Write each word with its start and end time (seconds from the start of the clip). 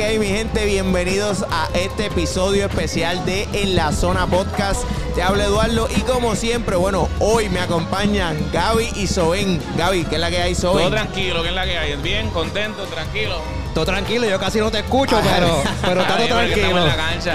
que 0.00 0.06
hay, 0.06 0.18
mi 0.18 0.28
gente? 0.28 0.64
Bienvenidos 0.64 1.44
a 1.50 1.68
este 1.74 2.06
episodio 2.06 2.64
especial 2.64 3.22
de 3.26 3.46
En 3.52 3.76
la 3.76 3.92
Zona 3.92 4.26
Podcast. 4.26 4.82
Te 5.20 5.24
habla 5.24 5.44
Eduardo 5.44 5.86
y 5.94 6.00
como 6.00 6.34
siempre, 6.34 6.76
bueno, 6.76 7.06
hoy 7.18 7.50
me 7.50 7.60
acompañan 7.60 8.38
Gaby 8.54 8.88
y 8.96 9.06
Soben. 9.06 9.60
Gaby, 9.76 10.04
¿qué 10.04 10.14
es 10.14 10.20
la 10.22 10.30
que 10.30 10.40
hay, 10.40 10.54
Soben? 10.54 10.78
Todo 10.78 10.92
tranquilo, 10.92 11.42
¿qué 11.42 11.50
es 11.50 11.54
la 11.54 11.66
que 11.66 11.76
hay? 11.76 11.94
Bien, 11.96 12.30
contento, 12.30 12.84
tranquilo. 12.84 13.36
Todo 13.74 13.84
tranquilo, 13.84 14.26
yo 14.26 14.40
casi 14.40 14.60
no 14.60 14.70
te 14.70 14.78
escucho, 14.78 15.20
pero, 15.22 15.62
pero 15.82 16.00
está 16.00 16.16
todo 16.16 16.26
tranquilo. 16.26 16.86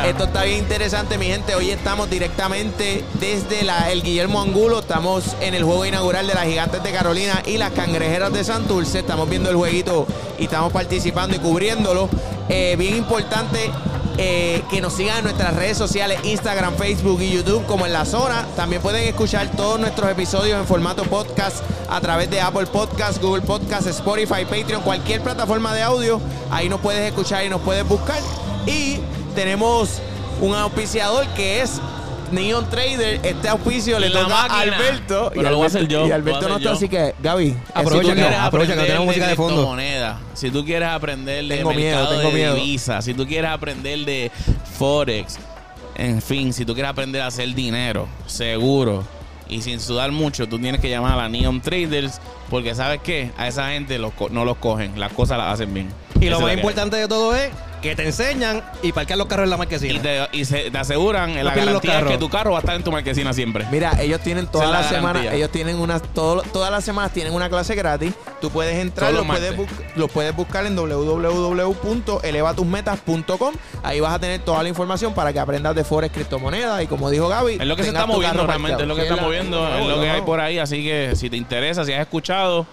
Esto 0.04 0.24
está 0.24 0.44
bien 0.46 0.58
interesante, 0.58 1.20
mi 1.20 1.28
gente. 1.28 1.54
Hoy 1.54 1.70
estamos 1.70 2.10
directamente 2.10 3.06
desde 3.20 3.62
la, 3.62 3.92
el 3.92 4.02
Guillermo 4.02 4.42
Angulo. 4.42 4.80
Estamos 4.80 5.36
en 5.40 5.54
el 5.54 5.64
juego 5.64 5.86
inaugural 5.86 6.26
de 6.26 6.34
las 6.34 6.46
Gigantes 6.46 6.82
de 6.82 6.92
Carolina 6.92 7.44
y 7.46 7.60
las 7.60 7.70
Cangrejeras 7.74 8.34
de 8.34 8.44
Santurce. 8.44 8.98
Estamos 8.98 9.30
viendo 9.30 9.52
el 9.52 9.58
jueguito 9.58 10.08
y 10.40 10.46
estamos 10.46 10.74
participando 10.74 11.36
y 11.36 11.40
cubriéndolo. 11.40 12.10
Eh, 12.50 12.76
bien 12.80 12.96
importante 12.96 13.70
eh, 14.18 14.62
que 14.70 14.82
nos 14.82 14.94
sigan 14.94 15.18
en 15.18 15.24
nuestras 15.26 15.56
redes 15.56 15.78
sociales, 15.78 16.20
Instagram, 16.24 16.76
Facebook 16.76 17.22
y 17.22 17.32
YouTube 17.32 17.66
como 17.66 17.86
en 17.86 17.94
la 17.94 18.06
zona. 18.06 18.46
También 18.56 18.82
pueden 18.82 19.08
escuchar 19.08 19.52
todos 19.52 19.80
nuestros 19.80 20.10
episodios 20.10 20.60
en 20.60 20.66
formato 20.66 21.04
podcast 21.04 21.58
a 21.90 22.00
través 22.02 22.30
de 22.30 22.40
Apple 22.40 22.66
Podcast, 22.68 23.22
Google 23.22 23.42
Podcast, 23.42 23.88
Spotify, 23.88 24.46
Patreon, 24.46 24.82
cualquier 24.84 25.22
plataforma 25.22 25.74
de 25.74 25.82
audio. 25.82 26.22
Ahí 26.50 26.70
nos 26.70 26.80
puedes 26.80 27.08
escuchar 27.08 27.46
y 27.46 27.50
nos 27.50 27.62
puedes 27.62 27.88
buscar. 27.88 28.20
Y 28.66 29.00
tenemos 29.36 30.00
un 30.42 30.56
auspiciador 30.56 31.28
que 31.30 31.62
es 31.62 31.82
Neon 32.32 32.70
Trader. 32.70 33.20
Este 33.24 33.48
auspicio 33.50 34.00
le 34.00 34.10
La 34.10 34.22
toca 34.22 34.46
a 34.46 34.48
máquina. 34.50 34.76
Alberto. 34.78 35.32
Pero 35.34 35.50
lo 35.50 35.56
voy 35.58 35.64
a 35.66 35.68
hacer 35.68 35.88
yo, 35.88 36.06
Y 36.06 36.10
lo 36.10 36.16
Alberto 36.16 36.46
a 36.46 36.50
no 36.50 36.56
hacer 36.56 36.58
está, 36.58 36.70
yo. 36.70 36.76
así 36.76 36.90
que, 36.90 37.16
Gaby. 37.22 37.56
Aprovecha 37.74 38.16
que- 38.16 38.24
aprovecha 38.24 38.74
que 38.74 38.80
no 38.80 38.86
tenemos 38.86 39.06
música 39.08 39.28
de 39.28 39.36
fondo. 39.36 39.54
criptomonedas, 39.56 40.18
si 40.34 40.52
tú 40.52 40.66
quieres 40.66 40.90
aprender 40.90 41.46
de 41.46 41.58
Tengo 41.58 41.74
miedo, 41.74 41.98
mercado 41.98 42.16
tengo 42.18 42.30
de 42.30 42.36
miedo. 42.36 42.56
divisas, 42.56 43.06
si 43.06 43.14
tú 43.14 43.26
quieres 43.28 43.52
aprender 43.52 44.00
de 44.06 44.32
forex, 44.78 45.38
en 45.96 46.22
fin, 46.22 46.52
si 46.54 46.66
tú 46.66 46.74
quieres 46.74 46.90
aprender 46.90 47.22
a 47.22 47.28
hacer 47.28 47.54
dinero 47.54 48.08
seguro 48.26 49.04
y 49.48 49.62
sin 49.62 49.80
sudar 49.80 50.12
mucho, 50.12 50.48
tú 50.48 50.60
tienes 50.60 50.82
que 50.82 50.90
llamar 50.90 51.14
a 51.14 51.16
la 51.24 51.30
Neon 51.30 51.62
Traders 51.62 52.20
porque 52.50 52.76
sabes 52.76 53.00
qué, 53.04 53.32
a 53.38 53.48
esa 53.48 53.70
gente 53.70 53.98
los 53.98 54.14
co- 54.14 54.30
no 54.30 54.44
los 54.46 54.58
cogen, 54.58 55.00
las 55.00 55.14
cosas 55.14 55.38
las 55.38 55.54
hacen 55.54 55.74
bien. 55.74 55.90
Y 56.20 56.28
Esa 56.28 56.32
lo 56.32 56.32
es 56.32 56.32
la 56.32 56.38
más 56.40 56.46
que 56.48 56.52
hay. 56.52 56.58
importante 56.60 56.98
de 56.98 57.08
todo 57.08 57.36
es 57.36 57.50
que 57.86 57.96
te 57.96 58.06
enseñan 58.06 58.62
y 58.84 58.92
parquear 58.92 59.18
los 59.18 59.28
carros 59.28 59.46
en 59.46 59.50
la 59.52 59.58
marquesina. 59.58 59.94
y 59.94 60.00
te, 60.00 60.28
y 60.34 60.44
se- 60.46 60.70
te 60.72 60.78
aseguran 60.78 61.30
en 61.32 61.46
la 61.46 61.56
los 61.56 61.66
garantía 61.66 61.94
carros. 61.94 62.12
que 62.12 62.18
tu 62.18 62.30
carro 62.30 62.52
va 62.52 62.58
a 62.58 62.60
estar 62.60 62.76
en 62.76 62.84
tu 62.84 62.92
marquesina 62.92 63.32
siempre. 63.34 63.66
Mira, 63.72 63.94
ellos 64.02 64.20
tienen 64.22 64.48
todas 64.48 64.70
Esa 64.70 64.80
es 64.98 65.02
la 65.02 65.02
garantía. 65.08 65.34
ellos 65.34 65.50
tienen 65.52 65.80
una, 65.80 66.00
todo- 66.00 66.42
todas 66.52 66.72
las 66.72 66.84
semanas 66.84 67.12
tienen 67.14 67.34
una 67.34 67.50
clase 67.50 67.76
gratis. 67.76 68.14
Tú 68.42 68.50
puedes 68.50 68.76
entrar, 68.78 69.12
Todos 69.12 69.26
los 69.26 69.36
puedes, 69.36 69.58
martes. 69.58 69.78
bu- 69.78 69.84
lo 69.96 70.08
puedes 70.08 70.36
buscar 70.36 70.66
en 70.66 70.76
www.elevatusmetas.com. 70.76 73.54
Ahí 73.84 74.00
vas 74.00 74.14
a 74.14 74.20
tener 74.20 74.40
toda 74.42 74.64
la 74.64 74.70
información 74.70 75.14
para 75.14 75.32
que 75.34 75.40
aprendas 75.40 75.76
de 75.76 75.84
forex, 75.84 76.14
criptomonedas 76.14 76.84
y 76.84 76.88
como 76.88 77.10
dijo 77.10 77.28
Gaby, 77.28 77.58
Es 77.60 77.66
lo 77.66 77.76
que 77.76 77.84
se 77.84 77.90
tengas 77.90 78.04
está 78.04 78.14
tu 78.14 78.18
moviendo 78.18 78.38
carro 78.40 78.48
realmente, 78.48 78.82
es 78.84 78.88
lo 78.88 78.96
que 78.96 79.02
parqueado. 79.04 79.16
está 79.16 79.16
Sí, 79.16 79.50
moviendo, 79.50 79.78
es 79.78 79.88
lo 79.88 80.02
que 80.02 80.10
hay 80.10 80.22
por 80.22 80.40
ahí. 80.40 80.60
Así 80.60 80.84
que 80.84 81.14
si 81.16 81.30
te 81.30 81.38
interesa, 81.38 81.86
si 81.86 81.94
has 81.94 82.02
escuchado, 82.02 82.66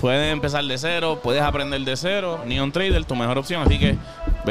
puedes 0.00 0.32
empezar 0.32 0.64
de 0.64 0.78
cero, 0.78 1.20
puedes 1.22 1.42
aprender 1.42 1.80
de 1.80 1.96
cero. 1.96 2.40
Neon 2.46 2.72
Trader, 2.72 3.04
tu 3.04 3.14
mejor 3.16 3.38
opción. 3.38 3.62
Así 3.62 3.78
que 3.78 3.96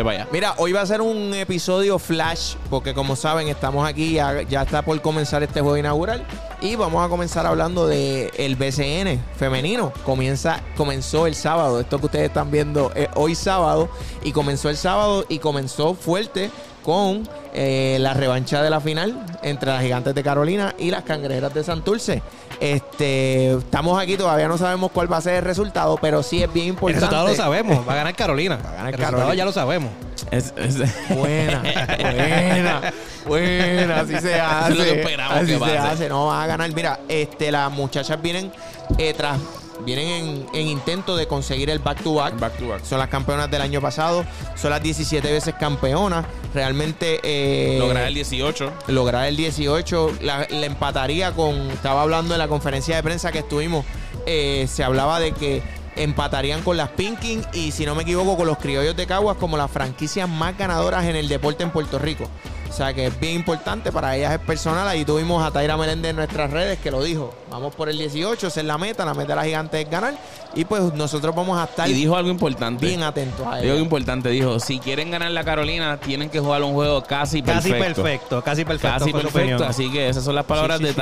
ve. 0.04 0.26
Mira, 0.32 0.56
hoy 0.58 0.72
va 0.72 0.82
a 0.82 0.86
ser 0.86 1.02
un 1.02 1.34
episodio 1.34 2.00
flash, 2.00 2.56
porque 2.70 2.94
como 2.94 3.16
saben, 3.16 3.48
estamos 3.48 3.88
aquí, 3.88 4.14
ya, 4.14 4.42
ya 4.44 4.64
está 4.64 4.84
por 4.84 5.02
comenzar 5.02 5.44
este 5.44 5.62
juego 5.62 5.78
inaugural. 5.78 6.26
Y 6.62 6.76
vamos 6.76 7.06
a 7.06 7.10
comenzar 7.10 7.46
hablando 7.46 7.86
de 7.86 8.32
el 8.38 8.56
BCN 8.56 9.24
femenino. 9.36 9.94
Comienza, 10.04 10.62
comenzó 10.76 11.28
el 11.28 11.36
sábado. 11.36 11.80
Esto 11.80 12.00
que 12.00 12.08
ustedes 12.08 12.28
están 12.28 12.50
viendo 12.50 12.92
es 12.96 13.10
hoy 13.16 13.36
sábado. 13.36 13.90
Y 14.24 14.32
comenzó 14.32 14.70
el 14.70 14.78
sábado 14.78 15.26
y 15.30 15.40
comenzó 15.40 15.94
fuerte 15.94 16.50
con 16.88 17.28
eh, 17.54 17.98
la 18.00 18.14
revancha 18.14 18.62
de 18.62 18.70
la 18.70 18.80
final 18.80 19.14
entre 19.44 19.70
las 19.72 19.82
gigantes 19.84 20.16
de 20.16 20.24
Carolina 20.24 20.74
y 20.80 20.90
las 20.90 21.04
cangrejeras 21.04 21.54
de 21.54 21.62
Santurce. 21.62 22.22
Este, 22.62 23.52
estamos 23.52 24.02
aquí, 24.02 24.16
todavía 24.16 24.48
no 24.48 24.58
sabemos 24.58 24.92
cuál 24.94 25.12
va 25.12 25.18
a 25.18 25.22
ser 25.22 25.34
el 25.36 25.42
resultado, 25.44 25.98
pero 26.02 26.24
sí 26.24 26.42
es 26.42 26.54
bien 26.54 26.68
el 26.68 26.70
importante. 26.70 27.02
resultado 27.02 27.28
lo 27.28 27.36
sabemos. 27.36 27.86
Va 27.86 27.92
a 27.92 27.96
ganar 27.98 28.16
Carolina. 28.16 28.56
Va 28.64 28.70
a 28.70 28.74
ganar 28.76 28.88
el 28.94 28.94
resultado 28.94 29.12
Carolina. 29.18 29.36
ya 29.36 29.44
lo 29.46 29.52
sabemos. 29.52 29.90
Es- 30.32 30.54
es- 30.56 30.78
Buena, 31.10 31.62
buena, 31.62 32.94
buena, 33.26 34.00
así 34.00 34.18
se 34.22 34.40
hace. 34.40 34.72
Es 34.72 34.78
lo 34.78 34.84
que 34.86 35.00
esperamos 35.02 35.34
así 35.38 35.46
que 35.48 35.60
se 35.60 35.78
hace, 35.78 36.08
no 36.10 36.28
van 36.28 36.42
a 36.42 36.48
ganar. 36.48 36.74
Mira, 36.74 37.00
este, 37.10 37.52
las 37.52 37.70
muchachas 37.70 38.22
vienen 38.22 38.50
eh, 38.98 39.14
tras, 39.14 39.40
vienen 39.86 40.08
en, 40.08 40.48
en 40.54 40.68
intento 40.68 41.16
de 41.16 41.28
conseguir 41.28 41.70
el 41.70 41.80
back 41.80 42.02
to 42.04 42.16
back. 42.16 42.40
Back 42.40 42.58
to 42.58 42.68
back. 42.70 42.84
Son 42.84 43.00
las 43.00 43.10
campeonas 43.10 43.50
del 43.50 43.62
año 43.62 43.82
pasado, 43.82 44.26
son 44.56 44.72
las 44.72 44.82
17 44.82 45.32
veces 45.32 45.56
campeonas. 45.60 46.26
Realmente 46.54 47.20
eh, 47.24 47.78
Lograr 47.80 48.08
el 48.08 48.14
18. 48.14 48.74
lograr 48.88 49.26
el 49.28 49.38
18, 49.38 50.18
la, 50.22 50.48
la 50.50 50.66
empataría 50.66 51.32
con, 51.32 51.70
estaba 51.72 52.02
hablando 52.02 52.34
en 52.34 52.40
la 52.40 52.48
conferencia 52.48 52.96
de 52.96 53.04
prensa 53.04 53.32
que 53.32 53.40
estuvimos, 53.40 53.86
eh, 54.26 54.68
se 54.70 54.84
hablaba 54.84 55.20
de 55.20 55.32
que 55.32 55.62
empatarían 55.98 56.62
con 56.64 56.78
las 56.78 56.90
Pinkin 56.90 57.44
y 57.54 57.72
si 57.72 57.86
no 57.86 57.96
me 57.96 58.04
equivoco 58.04 58.38
con 58.38 58.48
los 58.48 58.58
criollos 58.58 58.96
de 58.96 59.06
Caguas 59.08 59.38
como 59.38 59.58
las 59.58 59.72
franquicias 59.72 60.28
más 60.30 60.58
ganadoras 60.58 61.06
en 61.06 61.16
el 61.16 61.28
deporte 61.28 61.64
en 61.64 61.72
Puerto 61.72 62.00
Rico. 62.00 62.28
O 62.70 62.74
sea 62.78 62.94
que 62.94 63.08
es 63.08 63.20
bien 63.20 63.34
importante, 63.36 63.92
para 63.94 64.16
ellas 64.16 64.34
es 64.34 64.40
personal. 64.40 64.88
Ahí 64.88 65.04
tuvimos 65.06 65.44
a 65.44 65.50
Taira 65.52 65.78
Meléndez 65.78 66.10
en 66.12 66.18
nuestras 66.18 66.52
redes 66.52 66.78
que 66.80 66.92
lo 66.92 67.02
dijo. 67.02 67.34
Vamos 67.50 67.74
por 67.74 67.90
el 67.90 67.98
18, 67.98 68.46
esa 68.48 68.60
es 68.60 68.66
la 68.66 68.78
meta, 68.78 69.04
la 69.06 69.14
meta 69.14 69.30
de 69.30 69.36
la 69.38 69.46
gigante 69.46 69.82
es 69.82 69.90
ganar. 69.90 70.14
Y 70.54 70.66
pues 70.66 70.94
nosotros 70.94 71.34
vamos 71.34 71.58
a 71.58 71.64
estar 71.64 71.90
Y 71.90 71.94
dijo 71.94 72.16
algo 72.16 72.30
importante. 72.30 72.86
bien 72.86 73.02
atentos 73.04 73.40
a 73.48 73.52
Dijo 73.56 73.64
ello. 73.64 73.72
algo 73.72 73.84
importante. 73.84 74.30
Dijo, 74.30 74.60
si 74.60 74.80
quieren 74.80 75.10
ganar 75.10 75.32
la 75.32 75.44
Carolina, 75.44 75.98
tienen 75.98 76.30
que 76.30 76.40
jugar 76.40 76.62
un 76.62 76.74
juego 76.74 77.02
casi 77.04 77.42
Casi 77.42 77.70
perfecto. 77.72 78.04
perfecto. 78.04 78.44
Casi 78.44 78.66
perfecto. 78.66 78.98
Casi 79.00 79.12
fue 79.12 79.22
su 79.22 79.30
perfecto. 79.30 79.64
Así 79.66 79.90
que 79.92 80.10
esas 80.10 80.24
son 80.26 80.36
las 80.36 80.46
palabras 80.46 80.78
Sí, 80.80 80.84
sí, 80.84 80.88
de 80.90 80.94
sí. 80.94 81.02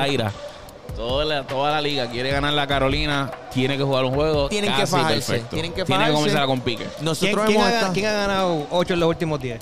Toda 0.95 1.25
la, 1.25 1.43
toda 1.45 1.71
la 1.71 1.81
liga 1.81 2.07
quiere 2.09 2.31
ganar 2.31 2.53
la 2.53 2.67
Carolina, 2.67 3.29
tiene 3.53 3.77
que 3.77 3.83
jugar 3.83 4.05
un 4.05 4.13
juego 4.13 4.47
Tienen 4.47 4.73
que 4.75 4.87
fajarse, 4.87 5.13
perfecto. 5.15 5.47
tienen 5.51 5.71
que 5.73 5.83
Tiene 5.83 5.89
fajarse. 6.05 6.11
que 6.11 6.17
comenzar 6.17 6.45
con 6.47 6.61
pique. 6.61 6.87
Nosotros 7.01 7.45
¿Quién, 7.47 7.61
ha, 7.61 7.69
estado- 7.69 7.93
quién 7.93 8.05
ha 8.05 8.13
ganado 8.13 8.67
8 8.71 8.93
en 8.93 8.99
los 9.01 9.09
últimos 9.09 9.39
10? 9.41 9.59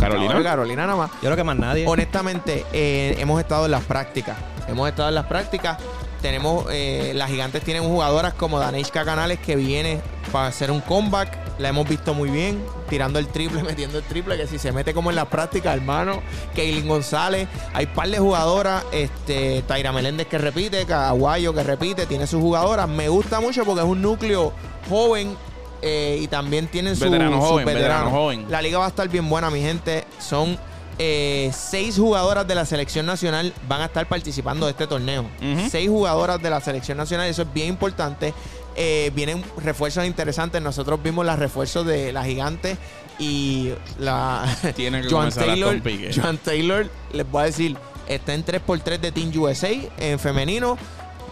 Carolina. 0.00 0.34
No, 0.34 0.42
Carolina 0.42 0.86
nada 0.86 0.96
más. 0.98 1.10
Yo 1.14 1.20
creo 1.20 1.36
que 1.36 1.44
más 1.44 1.56
nadie. 1.56 1.86
Honestamente, 1.86 2.64
eh, 2.72 3.16
hemos 3.18 3.40
estado 3.40 3.66
en 3.66 3.70
las 3.70 3.84
prácticas. 3.84 4.36
Hemos 4.66 4.88
estado 4.88 5.08
en 5.10 5.14
las 5.14 5.26
prácticas. 5.26 5.78
Tenemos, 6.20 6.66
eh, 6.70 7.12
las 7.14 7.30
gigantes 7.30 7.62
tienen 7.62 7.84
jugadoras 7.84 8.34
como 8.34 8.58
Daneshka 8.58 9.04
Canales 9.04 9.38
que 9.38 9.56
viene 9.56 10.00
para 10.32 10.46
hacer 10.48 10.70
un 10.70 10.80
comeback. 10.80 11.38
La 11.58 11.68
hemos 11.68 11.88
visto 11.88 12.14
muy 12.14 12.30
bien, 12.30 12.64
tirando 12.88 13.18
el 13.18 13.28
triple, 13.28 13.62
metiendo 13.64 13.98
el 13.98 14.04
triple, 14.04 14.36
que 14.36 14.46
si 14.46 14.58
se 14.58 14.72
mete 14.72 14.92
como 14.92 15.10
en 15.10 15.16
las 15.16 15.26
prácticas, 15.26 15.76
hermano. 15.76 16.20
Keilin 16.54 16.88
González. 16.88 17.48
Hay 17.72 17.86
par 17.86 18.08
de 18.08 18.18
jugadoras, 18.18 18.84
este, 18.92 19.62
Taira 19.66 19.92
Meléndez 19.92 20.26
que 20.26 20.38
repite, 20.38 20.84
Caguayo 20.84 21.54
que 21.54 21.62
repite, 21.62 22.06
tiene 22.06 22.26
sus 22.26 22.40
jugadoras. 22.40 22.88
Me 22.88 23.08
gusta 23.08 23.40
mucho 23.40 23.64
porque 23.64 23.82
es 23.82 23.88
un 23.88 24.02
núcleo 24.02 24.52
joven 24.88 25.36
eh, 25.82 26.18
y 26.20 26.28
también 26.28 26.66
tienen 26.66 26.96
su, 26.96 27.04
Veterano 27.04 27.40
sus 27.40 27.50
joven, 27.50 27.66
veteranos. 27.66 28.04
veterano 28.04 28.10
joven. 28.10 28.46
La 28.48 28.62
liga 28.62 28.78
va 28.78 28.86
a 28.86 28.88
estar 28.88 29.08
bien 29.08 29.28
buena, 29.28 29.50
mi 29.50 29.60
gente. 29.60 30.04
Son 30.18 30.58
eh, 30.98 31.50
seis 31.52 31.96
jugadoras 31.96 32.46
de 32.46 32.54
la 32.54 32.64
selección 32.64 33.04
nacional 33.04 33.52
van 33.68 33.80
a 33.80 33.86
estar 33.86 34.06
participando 34.06 34.66
de 34.66 34.72
este 34.72 34.86
torneo. 34.86 35.26
Seis 35.68 35.88
jugadoras 35.88 36.40
de 36.40 36.50
la 36.50 36.60
selección 36.60 36.96
nacional, 36.98 37.28
eso 37.28 37.42
es 37.42 37.52
bien 37.52 37.68
importante. 37.68 38.32
Eh, 38.76 39.12
vienen 39.14 39.44
refuerzos 39.62 40.04
interesantes. 40.04 40.60
Nosotros 40.60 41.02
vimos 41.02 41.24
los 41.24 41.38
refuerzos 41.38 41.86
de 41.86 42.12
la 42.12 42.24
gigante 42.24 42.76
y 43.18 43.72
la 43.98 44.44
Tiene 44.74 45.02
que 45.02 45.08
Joan 45.08 45.30
Taylor. 45.30 45.80
Joan 46.14 46.38
Taylor, 46.38 46.90
les 47.12 47.30
voy 47.30 47.42
a 47.42 47.44
decir, 47.46 47.76
está 48.08 48.34
en 48.34 48.44
3x3 48.44 48.98
de 48.98 49.12
Team 49.12 49.32
USA 49.36 49.70
en 49.98 50.18
femenino. 50.18 50.76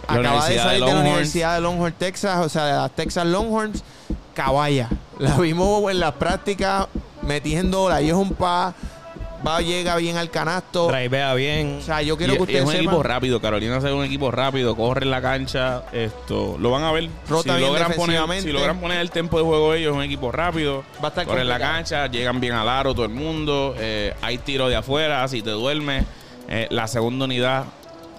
La 0.07 0.15
Acaba 0.15 0.49
de 0.49 0.57
salir 0.57 0.83
de, 0.85 0.91
la. 0.91 0.99
Universidad 0.99 1.55
de 1.55 1.61
Longhorns, 1.61 1.97
Texas, 1.97 2.45
o 2.45 2.49
sea, 2.49 2.65
de 2.65 2.73
las 2.73 2.91
Texas 2.95 3.25
Longhorns. 3.25 3.83
Caballa. 4.33 4.89
La 5.19 5.37
vimos 5.37 5.89
en 5.91 5.99
las 5.99 6.13
prácticas 6.13 6.87
metiendo 7.21 7.87
la 7.87 8.01
es 8.01 8.13
un 8.13 8.33
pa. 8.33 8.73
Va, 9.45 9.59
llega 9.61 9.97
bien 9.97 10.15
al 10.17 10.29
canasto. 10.29 10.87
Drivea 10.87 11.33
bien. 11.33 11.79
O 11.81 11.83
sea, 11.83 12.01
yo 12.01 12.15
quiero 12.17 12.33
Y- 12.33 12.37
que 12.37 12.41
y 12.53 12.55
es 12.55 12.61
ustedes 12.61 12.63
un 12.65 12.71
sepan. 12.71 12.85
equipo 12.85 13.03
rápido. 13.03 13.41
Carolina 13.41 13.77
es 13.77 13.83
un 13.83 14.05
equipo 14.05 14.31
rápido, 14.31 14.75
corre 14.75 15.03
en 15.03 15.11
la 15.11 15.21
cancha. 15.21 15.83
Esto 15.91 16.55
lo 16.59 16.71
van 16.71 16.83
a 16.83 16.91
ver. 16.93 17.09
Rota 17.27 17.53
si, 17.53 17.59
bien 17.59 17.71
logran 17.73 17.91
poner, 17.93 18.41
si 18.41 18.51
logran 18.53 18.79
poner 18.79 18.99
el 18.99 19.11
tempo 19.11 19.37
de 19.37 19.43
juego 19.43 19.73
ellos, 19.73 19.91
es 19.91 19.97
un 19.97 20.03
equipo 20.03 20.31
rápido. 20.31 20.83
Va 21.03 21.07
a 21.07 21.09
estar 21.09 21.25
corren 21.25 21.47
la 21.47 21.55
complicado. 21.55 21.73
cancha, 21.77 22.07
llegan 22.07 22.39
bien 22.39 22.53
al 22.53 22.69
aro 22.69 22.93
todo 22.93 23.05
el 23.05 23.11
mundo. 23.11 23.75
eh, 23.77 24.13
hay 24.21 24.37
tiro 24.37 24.69
de 24.69 24.75
afuera, 24.77 25.27
si 25.27 25.41
te 25.41 25.49
duermes. 25.49 26.05
Eh, 26.47 26.67
la 26.69 26.87
segunda 26.87 27.25
unidad, 27.25 27.65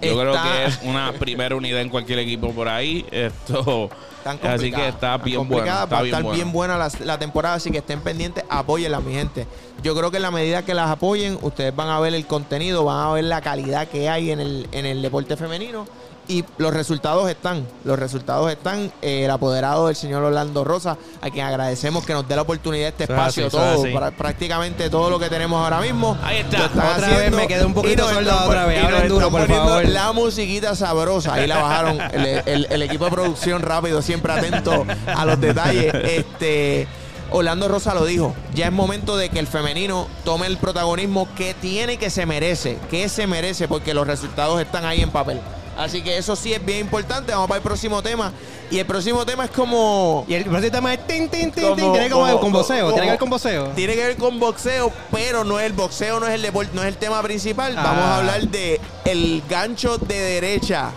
yo 0.01 0.11
Está- 0.11 0.21
creo 0.21 0.33
que 0.43 0.65
es 0.65 0.79
una 0.83 1.11
primera 1.13 1.55
unidad 1.55 1.81
en 1.81 1.89
cualquier 1.89 2.19
equipo 2.19 2.51
por 2.51 2.67
ahí. 2.69 3.03
Esto, 3.11 3.89
Tan 4.25 4.39
así 4.47 4.71
que 4.71 4.87
está 4.87 5.17
bien 5.17 5.37
complicada, 5.37 5.85
bueno. 5.85 5.95
Va 5.95 6.01
a 6.01 6.05
Está 6.05 6.17
estar 6.17 6.33
bien 6.33 6.51
buena 6.51 6.77
la, 6.79 6.89
la 7.01 7.19
temporada, 7.19 7.53
así 7.55 7.69
que 7.69 7.77
estén 7.77 8.01
pendientes, 8.01 8.43
apóyenla, 8.49 8.99
mi 8.99 9.13
gente. 9.13 9.45
Yo 9.83 9.95
creo 9.95 10.09
que 10.09 10.17
en 10.17 10.23
la 10.23 10.31
medida 10.31 10.65
que 10.65 10.73
las 10.73 10.89
apoyen, 10.89 11.37
ustedes 11.43 11.75
van 11.75 11.89
a 11.89 11.99
ver 11.99 12.15
el 12.15 12.25
contenido, 12.25 12.83
van 12.85 13.05
a 13.07 13.11
ver 13.11 13.25
la 13.25 13.41
calidad 13.41 13.87
que 13.87 14.09
hay 14.09 14.31
en 14.31 14.39
el, 14.39 14.67
en 14.71 14.87
el 14.87 15.03
deporte 15.03 15.37
femenino 15.37 15.85
y 16.27 16.43
los 16.57 16.73
resultados 16.73 17.29
están. 17.29 17.67
Los 17.83 17.99
resultados 17.99 18.49
están. 18.51 18.91
Eh, 19.03 19.25
el 19.25 19.29
apoderado 19.29 19.85
del 19.85 19.95
señor 19.95 20.23
Orlando 20.23 20.63
Rosa, 20.63 20.97
a 21.21 21.29
quien 21.29 21.45
agradecemos 21.45 22.03
que 22.03 22.13
nos 22.13 22.27
dé 22.27 22.35
la 22.35 22.41
oportunidad, 22.41 22.87
este 22.87 23.03
Eso 23.03 23.13
es 23.13 23.19
espacio, 23.19 23.45
así, 23.45 23.55
todo, 23.55 23.93
para- 23.93 24.09
prácticamente 24.09 24.89
todo 24.89 25.11
lo 25.11 25.19
que 25.19 25.29
tenemos 25.29 25.61
ahora 25.63 25.81
mismo. 25.81 26.17
Ahí 26.23 26.37
está. 26.37 26.65
Otra 26.65 27.09
vez 27.19 27.31
me 27.31 27.45
quedé 27.47 27.63
un 27.63 27.75
poquito 27.75 28.09
soldado 28.11 28.47
otra 28.47 28.65
vez. 28.65 28.83
Hablen 28.83 29.07
duro, 29.07 29.29
por 29.29 29.45
favor. 29.47 29.87
La 29.87 30.13
musiquita 30.13 30.75
sabrosa. 30.75 31.35
Ahí 31.35 31.45
la 31.45 31.61
bajaron. 31.61 32.01
El, 32.11 32.25
el- 32.47 32.67
el 32.71 32.81
equipo 32.81 33.05
de 33.05 33.11
producción 33.11 33.61
rápido, 33.61 34.01
siempre 34.01 34.14
atento 34.23 34.85
a 35.07 35.25
los 35.25 35.39
detalles. 35.39 35.93
Este. 36.05 36.87
Orlando 37.31 37.67
Rosa 37.67 37.93
lo 37.95 38.05
dijo, 38.05 38.35
ya 38.53 38.67
es 38.67 38.71
momento 38.71 39.17
de 39.17 39.29
que 39.29 39.39
el 39.39 39.47
femenino 39.47 40.07
tome 40.23 40.45
el 40.45 40.57
protagonismo 40.57 41.27
que 41.35 41.55
tiene 41.55 41.97
que 41.97 42.11
se 42.11 42.25
merece, 42.27 42.77
que 42.91 43.09
se 43.09 43.25
merece 43.25 43.67
porque 43.67 43.95
los 43.95 44.05
resultados 44.05 44.61
están 44.61 44.85
ahí 44.85 45.01
en 45.01 45.09
papel. 45.09 45.41
Así 45.77 46.01
que 46.03 46.17
eso 46.17 46.35
sí 46.35 46.53
es 46.53 46.63
bien 46.63 46.79
importante. 46.81 47.31
Vamos 47.33 47.47
para 47.49 47.57
el 47.57 47.63
próximo 47.63 48.01
tema. 48.01 48.31
Y 48.71 48.79
el 48.79 48.85
próximo 48.85 49.25
tema 49.25 49.45
es 49.45 49.51
como... 49.51 50.23
Y 50.27 50.35
el 50.35 50.45
próximo 50.45 50.71
tema 50.71 50.93
es 50.93 51.05
tin, 51.05 51.27
tin, 51.27 51.51
tin, 51.51 51.75
tin. 51.75 51.75
Como- 51.77 51.91
Tiene 51.93 52.07
que 52.09 52.15
ver 52.23 52.39
con 52.39 52.51
boxeo. 52.53 52.85
como- 52.85 52.93
Tiene 52.93 53.05
que 53.07 53.11
ver 53.11 53.19
con 53.19 53.29
boxeo. 53.29 53.63
Tiene 53.75 53.95
que 53.95 54.07
ver 54.07 54.15
con 54.17 54.39
boxeo, 54.39 54.93
pero 55.11 55.43
no 55.43 55.59
es 55.59 55.65
el 55.65 55.73
boxeo, 55.73 56.19
no 56.21 56.27
es 56.27 56.33
el 56.35 56.41
deporte, 56.43 56.71
no 56.73 56.81
es 56.81 56.87
el 56.87 56.97
tema 56.97 57.21
principal. 57.23 57.75
Ah. 57.77 57.83
Vamos 57.83 58.03
a 58.05 58.17
hablar 58.19 58.47
de 58.47 58.79
el 59.03 59.43
gancho 59.49 59.97
de 59.97 60.17
derecha 60.17 60.91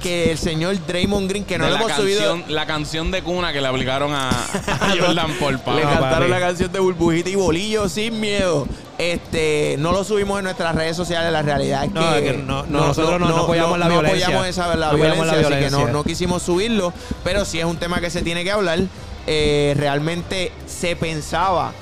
que 0.00 0.32
el 0.32 0.38
señor 0.38 0.76
Draymond 0.86 1.28
Green, 1.28 1.44
que 1.44 1.58
no 1.58 1.64
de 1.66 1.70
lo 1.70 1.76
la 1.78 1.82
hemos 1.84 1.96
subido. 1.96 2.20
canción, 2.30 2.54
la 2.54 2.66
canción 2.66 3.10
de 3.10 3.22
cuna 3.22 3.52
que 3.52 3.60
le 3.60 3.68
aplicaron 3.68 4.12
a, 4.12 4.30
a 4.30 4.94
Jordan 5.00 5.32
Paul. 5.38 5.52
Le 5.54 5.82
papá. 5.82 6.00
cantaron 6.00 6.30
la 6.30 6.40
canción 6.40 6.72
de 6.72 6.80
Burbujita 6.80 7.28
y 7.30 7.34
Bolillo 7.36 7.88
sin 7.88 8.18
miedo. 8.18 8.66
Este, 8.98 9.76
no 9.78 9.92
lo 9.92 10.04
subimos 10.04 10.38
en 10.38 10.44
nuestras 10.44 10.74
redes 10.74 10.96
sociales. 10.96 11.32
La 11.32 11.42
realidad 11.42 11.84
es 11.84 11.88
que, 11.92 11.94
No, 11.98 12.14
es 12.14 12.22
que 12.22 12.32
no- 12.38 12.64
no, 12.66 12.86
nosotros 12.88 13.18
no- 13.20 13.28
no 13.28 13.36
apoyamos 13.38 13.78
la 13.78 13.88
violencia. 13.88 14.26
apoyamos 14.26 14.46
esa, 14.48 14.66
la 14.76 14.86
No 14.86 14.92
apoyamos 14.92 15.14
violencia, 15.16 15.24
la 15.26 15.38
así 15.40 15.42
que 15.54 15.58
violencia. 15.70 15.86
no, 15.86 15.92
no 15.98 16.04
quisimos 16.04 16.42
subirlo. 16.42 16.92
Pero 17.24 17.44
sí 17.44 17.58
es 17.58 17.64
un 17.64 17.76
tema 17.78 18.00
que 18.00 18.10
se 18.10 18.22
tiene 18.22 18.44
que 18.44 18.50
hablar. 18.50 18.78
Eh, 19.26 19.74
realmente 19.76 20.52
se 20.66 20.96
pensaba. 20.96 21.72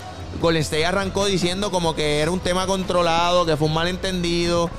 Golden 0.41 0.63
State 0.63 0.87
arrancó 0.87 1.27
diciendo 1.27 1.71
como 1.73 1.95
que 1.97 2.21
era 2.21 2.31
un 2.31 2.39
tema 2.41 2.67
controlado, 2.67 3.47
que 3.47 3.57
fue 3.57 3.67
un 3.67 3.75
malentendido. 3.75 4.71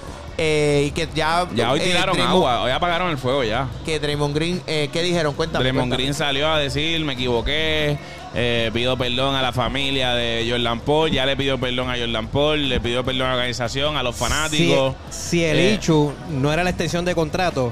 Eh, 0.42 0.86
y 0.88 0.92
que 0.92 1.08
ya. 1.14 1.48
Ya 1.54 1.72
hoy 1.72 1.80
eh, 1.80 1.84
tiraron 1.84 2.16
Draymond- 2.18 2.30
agua, 2.30 2.62
hoy 2.64 2.72
apagaron 2.72 3.10
el 3.12 3.18
fuego 3.18 3.44
ya. 3.44 3.68
Que 3.86 4.00
Draymond 4.00 4.34
Green, 4.36 4.62
eh, 4.68 4.90
¿qué 4.92 5.04
dijeron? 5.04 5.34
Cuéntame. 5.34 5.64
Draymond 5.64 5.90
cuéntame. 5.90 6.02
Green 6.04 6.14
salió 6.14 6.48
a 6.52 6.58
decir, 6.60 7.04
me 7.04 7.14
equivoqué, 7.14 7.98
eh, 8.34 8.70
pido 8.74 8.98
perdón 8.98 9.36
a 9.36 9.42
la 9.42 9.52
familia 9.52 10.14
de 10.14 10.48
Jordan 10.50 10.80
Paul, 10.80 11.12
ya 11.12 11.26
le 11.26 11.36
pidió 11.36 11.60
perdón 11.60 11.90
a 11.90 11.98
Jordan 11.98 12.28
Paul, 12.28 12.70
le 12.70 12.80
pidió 12.80 13.04
perdón 13.04 13.24
a 13.24 13.30
la 13.32 13.36
organización, 13.36 13.98
a 13.98 14.04
los 14.04 14.16
fanáticos. 14.16 14.96
Si, 15.10 15.30
si 15.40 15.44
el 15.44 15.58
Eh, 15.60 15.74
Ichu 15.74 16.14
no 16.30 16.54
era 16.54 16.64
la 16.64 16.70
extensión 16.70 17.04
de 17.06 17.14
contrato, 17.16 17.72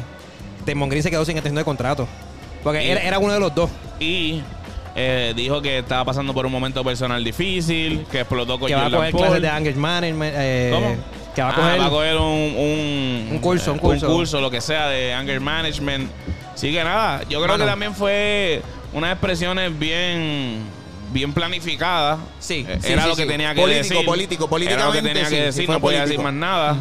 Demon 0.66 0.90
Green 0.90 1.04
se 1.04 1.10
quedó 1.10 1.24
sin 1.26 1.38
extensión 1.38 1.56
de 1.58 1.64
contrato. 1.64 2.08
Porque 2.64 2.84
Y- 2.86 2.90
era, 2.90 3.02
era 3.02 3.20
uno 3.20 3.32
de 3.34 3.40
los 3.40 3.56
dos. 3.56 3.70
Y 4.00 4.42
eh, 4.96 5.32
dijo 5.36 5.62
que 5.62 5.78
estaba 5.78 6.04
pasando 6.04 6.34
por 6.34 6.46
un 6.46 6.52
momento 6.52 6.84
personal 6.84 7.24
difícil, 7.24 8.06
que 8.12 8.22
explotó 8.22 8.60
con 8.60 8.68
Que 8.68 8.74
va 8.76 8.82
a 8.82 8.84
Jordan 8.86 9.00
coger 9.00 9.12
Paul. 9.14 9.24
clases 9.24 9.42
de 9.44 9.50
anger 9.50 9.76
management. 9.76 10.34
eh, 10.38 10.72
¿Cómo? 10.74 10.96
Que 11.38 11.44
va 11.44 11.50
a 11.50 11.52
Ah, 11.52 11.56
coger. 11.56 11.80
va 11.80 11.86
a 11.86 11.90
coger 11.92 12.16
un, 12.18 12.24
un, 12.58 13.28
Un 13.34 13.38
curso, 13.38 13.74
un 13.74 13.78
curso. 13.78 14.42
lo 14.42 14.50
que 14.50 14.60
sea 14.60 14.88
de 14.88 15.14
anger 15.14 15.40
management. 15.40 16.10
Sí 16.56 16.72
que 16.72 16.84
nada, 16.84 17.22
yo 17.30 17.40
creo 17.44 17.60
que 17.60 17.64
también 17.64 17.94
fue 17.94 18.64
unas 18.92 19.12
expresiones 19.12 19.78
bien 19.78 20.64
bien 21.12 21.34
planificadas. 21.34 22.18
Sí, 22.40 22.66
Eh, 22.68 22.80
sí, 22.82 22.92
era 22.92 23.04
sí, 23.04 23.10
lo 23.10 23.16
que 23.16 23.22
sí. 23.22 23.28
tenía 23.28 23.54
que 23.54 23.62
Político, 23.62 23.84
decir. 23.94 24.06
político, 24.08 24.58
Era 24.62 24.86
lo 24.88 24.92
que 24.94 25.02
tenía 25.04 25.30
que 25.30 25.42
decir, 25.44 25.70
no 25.70 25.80
podía 25.80 26.00
político. 26.00 26.24
decir 26.24 26.24
más 26.24 26.34
nada. 26.34 26.76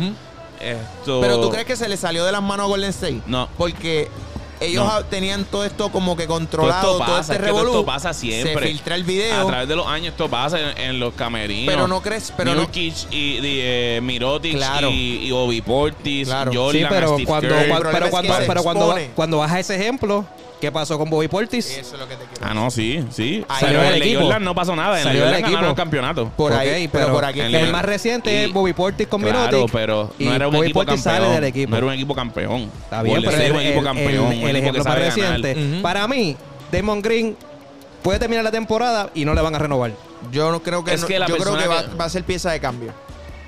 Esto- 0.58 1.20
Pero 1.20 1.38
tú 1.42 1.50
crees 1.50 1.66
que 1.66 1.76
se 1.76 1.86
le 1.86 1.98
salió 1.98 2.24
de 2.24 2.32
las 2.32 2.42
manos 2.42 2.64
a 2.64 2.68
Golden 2.68 2.88
State? 2.90 3.20
No. 3.26 3.50
Porque 3.58 4.08
ellos 4.60 4.84
No. 4.84 5.04
tenían 5.04 5.44
todo 5.44 5.64
esto 5.64 5.90
como 5.90 6.16
que 6.16 6.26
Todo 6.26 6.36
controlado, 6.38 6.82
todo, 6.82 6.98
pasa, 7.00 7.20
este 7.20 7.34
es 7.34 7.40
que 7.40 7.46
todo 7.48 7.66
esto 7.66 7.84
pasa 7.86 8.12
siempre. 8.12 8.52
Se 8.54 8.72
filtra 8.72 8.94
el 8.96 9.02
A 9.02 9.06
video. 9.06 9.46
través 9.46 9.68
de 9.68 9.76
los 9.76 9.86
años 9.86 10.08
esto 10.08 10.28
pasa 10.28 10.58
en, 10.60 10.78
en 10.78 11.00
los 11.00 11.14
camerinos. 11.14 11.74
Pero 11.74 11.88
no 11.88 12.00
crees, 12.02 12.32
pero 12.36 12.54
no- 12.54 12.62
Nurkic 12.62 12.94
y 13.10 13.40
de, 13.40 13.96
eh, 13.96 14.00
Mirotic 14.00 14.54
Claro. 14.56 14.90
y, 14.90 15.26
y 15.26 15.32
Obi 15.32 15.60
Portis, 15.60 16.28
Claro. 16.28 16.50
Jordan, 16.54 16.80
sí, 16.82 16.86
pero 16.88 17.08
Steve 17.14 17.26
cuando, 17.26 17.48
Kerr. 17.48 17.68
Cuando- 17.68 17.90
pero 17.92 18.04
es 18.06 18.10
cuando, 18.10 18.38
que 18.38 18.44
pero 18.46 18.62
cuando, 18.62 18.96
cuando 19.14 19.38
baja 19.38 19.58
ese 19.60 19.74
ejemplo, 19.76 20.24
¿qué 20.60 20.72
pasó 20.72 20.96
con 20.98 21.10
Bobby 21.10 21.28
Portis? 21.28 21.66
Eso 21.70 21.94
es 21.94 22.00
lo 22.00 22.08
que 22.08 22.16
te 22.16 22.24
quiero 22.24 22.46
Ah, 22.46 22.54
no, 22.54 22.70
sí, 22.70 23.04
sí. 23.10 23.44
Ahí 23.48 23.60
Salió 23.60 23.80
del 23.80 23.94
el 23.94 24.00
de 24.00 24.06
equipo. 24.06 24.22
Jordan 24.22 24.44
no 24.44 24.54
pasó 24.54 24.74
nada. 24.76 24.96
En 24.98 25.04
Salió 25.04 25.24
el 25.24 25.26
del 25.26 25.34
Jordan 25.36 25.52
ganaron 25.52 25.70
el 25.70 25.76
campeonato. 25.76 26.30
Por 26.36 26.52
Ok, 26.52 26.58
ahí, 26.58 26.88
pero, 26.88 27.12
por 27.12 27.24
aquí. 27.24 27.40
el 27.40 27.54
el- 27.54 27.72
más 27.72 27.84
reciente 27.84 28.32
y- 28.32 28.36
es 28.44 28.52
Bobby 28.52 28.72
Portis 28.72 29.06
con 29.06 29.20
Claro, 29.20 29.38
Mirotic. 29.58 29.72
pero 29.72 30.10
y 30.18 30.24
no 30.24 30.34
era 30.34 30.48
un 30.48 30.54
Bobby 30.54 30.66
equipo 30.66 30.80
Portis 30.84 31.02
campeón. 31.02 31.22
sale 31.24 31.34
del 31.34 31.44
equipo. 31.44 31.70
No 31.70 31.76
era 31.76 31.86
un 31.86 31.92
equipo 31.92 32.14
campeón. 32.14 32.70
Está 32.84 33.02
bien, 33.02 33.22
pero 33.22 33.36
era 33.36 33.54
un 33.54 33.60
equipo 33.60 33.82
campeón. 33.82 34.32
el- 34.32 34.45
el 34.50 34.56
ejemplo 34.56 34.84
más 34.84 34.98
reciente. 34.98 35.80
Para 35.82 36.06
mí, 36.08 36.36
Damon 36.72 37.02
Green 37.02 37.36
puede 38.02 38.18
terminar 38.18 38.44
la 38.44 38.50
temporada 38.50 39.10
y 39.14 39.24
no 39.24 39.34
le 39.34 39.40
van 39.42 39.54
a 39.54 39.58
renovar. 39.58 39.92
Yo 40.32 40.50
no 40.50 40.62
creo 40.62 40.84
que, 40.84 40.94
Es 40.94 41.02
no- 41.02 41.06
que 41.06 41.18
la 41.18 41.26
yo 41.26 41.36
creo 41.36 41.56
que 41.56 41.66
va, 41.66 41.82
que- 41.84 41.94
va 41.94 42.04
a 42.06 42.08
ser 42.10 42.24
pieza 42.24 42.50
de 42.50 42.60
cambio. 42.60 42.92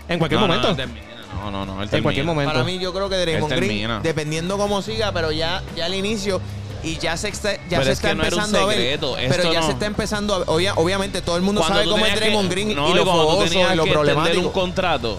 En 0.08 0.18
cualquier 0.18 0.40
No, 0.40 0.46
momento. 0.46 0.74
termina. 0.74 1.06
No, 1.34 1.50
no, 1.50 1.64
no. 1.66 1.82
él 1.82 1.88
En 1.92 2.02
cualquier 2.02 2.24
momento. 2.26 2.52
Para 2.52 2.64
mí 2.64 2.78
yo 2.78 2.92
creo 2.92 3.08
que 3.08 3.16
Draymond 3.16 3.52
Green, 3.54 4.02
dependiendo 4.02 4.56
cómo 4.58 4.82
siga, 4.82 5.12
pero 5.12 5.30
ya, 5.30 5.62
ya 5.76 5.84
al 5.86 5.94
inicio 5.94 6.40
y 6.82 6.96
ya 6.98 7.16
se 7.16 7.28
está, 7.28 7.56
ya 7.68 7.78
se 7.82 7.90
es 7.92 7.98
está 7.98 8.10
empezando 8.10 8.58
a 8.60 8.66
ver. 8.66 8.78
esto 8.80 9.16
Pero 9.28 9.52
ya 9.52 9.60
no. 9.60 9.66
se 9.66 9.72
está 9.72 9.86
empezando 9.86 10.34
a 10.34 10.38
ver. 10.38 10.48
obvia- 10.48 10.72
obviamente 10.76 11.22
todo 11.22 11.36
el 11.36 11.42
mundo 11.42 11.60
Cuando 11.60 11.78
sabe 11.80 11.90
cómo 11.90 12.06
es 12.06 12.12
que- 12.14 12.20
Draymond 12.20 12.50
Green 12.50 12.74
no, 12.74 12.90
y 12.90 12.94
lo 12.94 13.04
fogoso 13.04 13.54
y 13.72 13.76
lo 13.76 13.84
problemático. 13.86 14.40
un 14.46 14.52
contrato, 14.52 15.18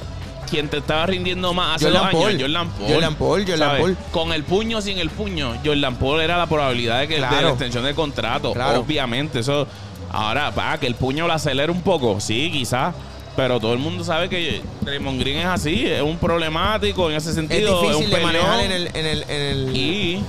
quien 0.50 0.68
te 0.70 0.78
estaba 0.78 1.06
rindiendo 1.06 1.54
más 1.54 1.76
hace 1.78 1.86
Jordan 1.86 2.02
dos 2.04 2.10
años, 2.10 2.24
Paul. 2.24 2.42
Jordan 2.42 2.70
Paul. 2.70 2.92
Jordan 2.94 3.16
Paul, 3.16 3.40
Jordan 3.42 3.60
¿sabes? 3.60 3.82
Paul. 3.82 3.98
Con 4.12 4.34
el 4.34 4.44
puño 4.44 4.78
o 4.78 4.82
sin 4.82 4.98
el 5.00 5.10
puño, 5.10 5.54
Jordan 5.64 5.96
Paul 5.96 6.22
era 6.22 6.38
la 6.38 6.48
probabilidad 6.48 7.00
de 7.00 7.08
que 7.08 7.14
de 7.16 7.20
Claro. 7.22 7.42
la 7.42 7.50
extensión 7.50 7.84
del 7.84 7.96
contrato. 7.96 8.54
Claro. 8.54 8.80
Obviamente, 8.82 9.40
eso. 9.40 9.68
Ahora, 10.12 10.52
para 10.52 10.78
que 10.80 10.88
el 10.88 10.96
puño 10.96 11.28
lo 11.28 11.34
acelere 11.34 11.72
un 11.72 11.82
poco, 11.82 12.20
sí, 12.20 12.50
quizás. 12.52 12.96
Pero 13.36 13.60
todo 13.60 13.74
el 13.74 13.80
mundo 13.80 14.04
sabe 14.04 14.28
que 14.28 14.62
Draymond 14.82 15.20
Green 15.22 15.38
es 15.38 15.46
así, 15.46 15.86
es 15.86 16.02
un 16.02 16.18
problemático 16.18 17.10
en 17.10 17.16
ese 17.16 17.30
Es 17.30 17.36
sentido. 17.36 17.80
difícil 17.82 18.06
un 18.06 18.12
de 18.12 18.20
manejar 18.20 18.60
en 18.66 18.72
el, 18.72 18.88
en 18.94 19.06
el, 19.06 19.24
en 19.30 19.42
el- 19.70 19.78
Y. 19.78 20.24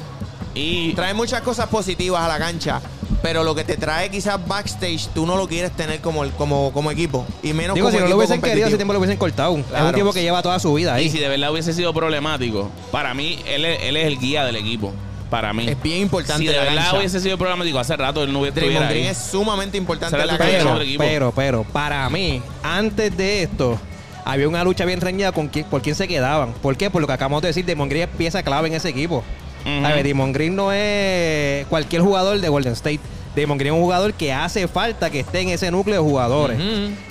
Y. 0.55 0.93
Trae 0.93 1.14
muchas 1.14 1.40
cosas 1.43 1.66
positivas 1.69 2.23
a 2.23 2.28
la 2.28 2.38
cancha, 2.38 2.81
pero 3.22 3.44
lo 3.44 3.55
que 3.55 3.64
te 3.64 3.76
trae 3.76 4.11
quizás 4.11 4.38
backstage, 4.46 5.08
tú 5.14 5.26
no 5.26 5.37
lo 5.37 5.46
quieres 5.49 5.72
tener 5.72 6.00
como, 6.00 6.25
el- 6.25 6.31
como, 6.32 6.72
como 6.72 6.90
equipo. 6.90 7.26
Y 7.43 7.52
menos 7.52 7.75
Digo, 7.75 7.87
como 7.88 7.96
si 7.99 8.02
no 8.02 8.08
lo 8.08 8.17
hubiesen 8.17 8.40
querido, 8.40 8.67
ese 8.69 8.76
tiempo 8.76 8.93
lo 8.93 8.99
hubiesen 8.99 9.19
cortado. 9.19 9.58
Es 9.58 9.82
un 9.82 9.93
tipo 9.93 10.12
que 10.12 10.22
lleva 10.22 10.43
toda 10.43 10.58
su 10.58 10.72
vida 10.75 10.94
ahí. 10.94 11.06
Y 11.06 11.11
si 11.11 11.19
de 11.19 11.28
verdad 11.28 11.52
hubiese 11.52 11.72
sido 11.72 11.93
problemático, 11.93 12.70
para 12.90 13.12
mí, 13.14 13.38
él 13.46 13.64
es, 13.64 13.83
él 13.83 13.97
es 13.97 14.06
el 14.06 14.18
guía 14.18 14.45
del 14.45 14.56
equipo. 14.56 14.92
Para 15.28 15.52
mí. 15.52 15.68
Es 15.68 15.80
bien 15.80 15.99
importante 16.02 16.42
Si 16.42 16.47
de 16.49 16.54
la 16.56 16.64
verdad 16.64 16.83
cancha. 16.83 16.99
hubiese 16.99 17.21
sido 17.21 17.38
problemático, 17.38 17.78
hace 17.78 17.97
rato 17.97 18.25
él 18.25 18.33
no 18.33 18.40
hubiera 18.40 18.52
Draymond 18.54 18.73
estuviera 18.83 18.90
Green 18.92 19.06
ahí. 19.06 19.12
es 19.12 19.30
sumamente 19.30 19.78
importante 19.78 20.16
en 20.21 20.26
la 20.26 20.37
pero, 20.37 20.73
del 20.75 20.83
equipo. 20.83 21.04
pero, 21.04 21.33
pero, 21.37 21.62
para 21.64 22.09
mí, 22.11 22.42
antes 22.64 23.16
de 23.16 23.45
esto, 23.45 23.78
había 24.25 24.49
una 24.49 24.64
lucha 24.64 24.85
bien 24.85 25.00
reñida 25.00 25.30
con 25.30 25.47
quién, 25.47 25.66
por 25.66 25.83
quién 25.83 25.95
se 25.95 26.09
quedaban. 26.09 26.52
¿Por 26.54 26.76
qué? 26.76 26.90
Por 26.90 27.00
lo 27.00 27.06
que 27.06 27.12
acabamos 27.12 27.42
de 27.42 27.49
decir, 27.49 27.64
Demon 27.64 27.88
Green 27.88 28.09
es 28.09 28.16
pieza 28.16 28.42
clave 28.42 28.66
en 28.68 28.75
ese 28.75 28.88
equipo. 28.88 29.23
Ujú. 29.64 29.87
A 29.87 29.90
ver, 29.90 30.09
Damon 30.09 30.33
Green 30.33 30.57
no 30.57 30.73
es 30.73 31.67
cualquier 31.67 32.02
jugador 32.02 32.40
de 32.40 32.49
Golden 32.49 32.73
State. 32.73 33.00
Damon 33.37 33.59
Green 33.59 33.75
es 33.75 33.79
un 33.79 33.85
jugador 33.85 34.12
que 34.14 34.33
hace 34.33 34.67
falta 34.69 35.11
que 35.11 35.21
esté 35.21 35.40
en 35.40 35.50
ese 35.50 35.71
núcleo 35.71 36.02
de 36.02 36.09
jugadores. 36.09 36.59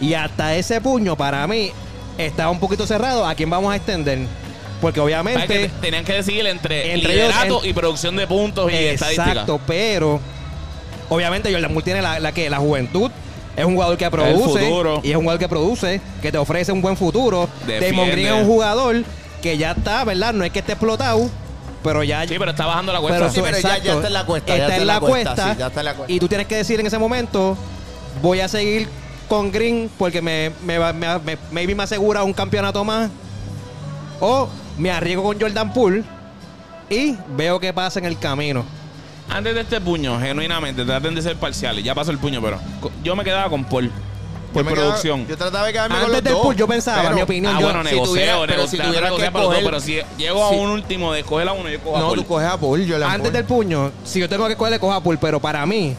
Y 0.02 0.14
hasta 0.14 0.56
ese 0.56 0.82
puño, 0.82 1.16
para 1.16 1.48
mí, 1.48 1.72
está 2.18 2.50
un 2.50 2.60
poquito 2.60 2.86
cerrado. 2.86 3.26
¿A 3.26 3.36
quién 3.36 3.50
vamos 3.50 3.72
a 3.72 3.76
extender? 3.76 4.20
Porque 4.82 4.96
que 4.96 5.02
obviamente... 5.02 5.48
te- 5.48 5.70
tenían 5.82 6.04
que 6.06 6.14
decidir 6.14 6.46
entre, 6.48 6.94
Entre 6.94 7.14
ellos, 7.14 7.28
liderato 7.28 7.64
en- 7.64 7.70
y 7.70 7.74
producción 7.74 8.16
de 8.16 8.28
puntos 8.28 8.72
y 8.72 8.76
estadística. 8.76 9.30
Exacto, 9.32 9.60
pero 9.68 10.20
obviamente 11.10 11.52
Jordan 11.52 11.72
Moore 11.74 11.84
tiene 11.86 12.02
la, 12.02 12.20
la 12.20 12.32
que 12.32 12.50
la 12.50 12.58
juventud. 12.58 13.12
Es 13.56 13.66
un 13.66 13.74
jugador 13.74 13.98
que 13.98 14.10
produce. 14.10 14.70
Y 15.04 15.10
es 15.12 15.16
un 15.18 15.24
jugador 15.24 15.40
que 15.40 15.50
produce, 15.50 16.00
que 16.22 16.32
te 16.32 16.38
ofrece 16.38 16.72
un 16.72 16.82
buen 16.82 16.96
futuro. 16.96 17.50
Defiende. 17.68 17.88
Damon 17.90 18.10
Green 18.12 18.28
es 18.28 18.34
un 18.42 18.46
jugador 18.46 19.04
que 19.42 19.58
ya 19.58 19.72
está, 19.72 20.04
¿verdad? 20.06 20.34
No 20.34 20.46
es 20.46 20.52
que 20.52 20.60
esté 20.60 20.74
explotado, 20.74 21.30
pero 21.84 22.04
ya. 22.04 22.26
Sí, 22.28 22.36
pero 22.38 22.52
está 22.52 22.66
bajando 22.66 22.92
la 22.94 23.00
cuesta. 23.00 23.20
pero 23.20 23.32
sí, 23.32 23.42
pero 23.44 23.58
ya- 23.60 23.78
está 23.78 24.08
en 24.08 24.14
la 24.14 24.26
cuesta, 24.26 24.58
ya 24.58 24.64
Está 24.64 24.76
en 24.78 24.88
la 24.88 25.00
cuesta. 25.00 25.36
sí, 25.54 25.60
ya 25.60 25.68
está 25.68 25.80
en 25.82 25.86
la 25.86 25.94
cuesta. 25.96 26.12
Y 26.14 26.20
tú 26.20 26.28
tienes 26.28 26.48
que 26.48 26.56
decir 26.56 26.80
en 26.80 26.86
ese 26.88 26.98
momento: 26.98 27.58
voy 28.22 28.40
a 28.42 28.48
seguir 28.48 28.88
con 29.28 29.52
Green 29.52 29.90
porque 29.98 30.22
me, 30.22 30.52
me, 30.64 30.80
me, 30.94 31.20
me- 31.20 31.38
maybe 31.52 31.76
me 31.76 31.84
asegura 31.84 32.24
un 32.24 32.34
campeonato 32.34 32.84
más. 32.84 33.10
O 34.20 34.50
me 34.78 34.92
arriesgo 34.92 35.24
con 35.24 35.40
Jordan 35.40 35.72
Poole 35.74 36.04
y 36.90 37.16
veo 37.36 37.60
qué 37.60 37.72
pasa 37.74 38.00
en 38.00 38.06
el 38.06 38.18
camino. 38.18 38.66
Antes 39.30 39.54
de 39.54 39.62
este 39.62 39.80
puño, 39.80 40.20
genuinamente, 40.20 40.84
traten 40.84 41.14
de 41.14 41.22
ser 41.22 41.36
parciales. 41.36 41.84
Ya 41.84 41.94
pasó 41.94 42.10
el 42.12 42.18
puño, 42.18 42.42
pero 42.42 42.60
yo 43.04 43.16
me 43.16 43.24
quedaba 43.24 43.50
con 43.50 43.64
Paul. 43.64 43.92
Por 44.54 44.64
Yo 44.64 44.70
me 44.70 44.74
quedaba- 44.76 44.88
producción. 44.90 45.28
yo 45.28 45.38
trataba 45.38 45.66
de 45.68 45.74
quedarme 45.74 45.96
con 45.96 46.06
Antes 46.06 46.14
los 46.16 46.24
del 46.24 46.34
dos, 46.34 46.42
pool, 46.44 46.56
yo 46.56 46.68
pensaba, 46.68 47.02
pero- 47.04 47.16
mi 47.16 47.22
opinión, 47.22 47.56
ah, 47.56 47.60
yo- 47.60 47.66
bueno, 47.68 47.84
si 47.84 47.90
negocio, 47.92 48.14
tuviera- 48.14 48.34
pero 48.40 48.46
negocio, 48.48 48.70
si 48.70 48.78
tuviera 48.88 49.10
que 49.10 49.16
por 49.16 49.22
los 49.22 49.34
dos, 49.34 49.54
coger- 49.60 49.64
pero 49.66 49.80
si 49.80 50.00
llego 50.18 50.46
a 50.46 50.50
Sí. 50.50 50.56
un 50.56 50.70
último 50.70 51.14
de 51.14 51.24
coger 51.24 51.48
a 51.48 51.54
uno, 51.54 51.70
yo 51.70 51.80
cojo 51.82 51.98
a 51.98 52.00
No, 52.00 52.14
tú 52.14 52.26
coges 52.26 52.48
a 52.48 52.58
Paul, 52.58 52.86
yo 52.86 52.98
la 52.98 53.12
Antes 53.12 53.32
del 53.32 53.44
puño, 53.46 53.92
si 54.04 54.20
yo 54.20 54.28
tengo 54.28 54.48
que 54.48 54.56
cogerle, 54.56 54.80
coja 54.80 54.96
a 54.96 55.04
Poole, 55.04 55.20
pero 55.22 55.40
para 55.40 55.64
mí 55.68 55.96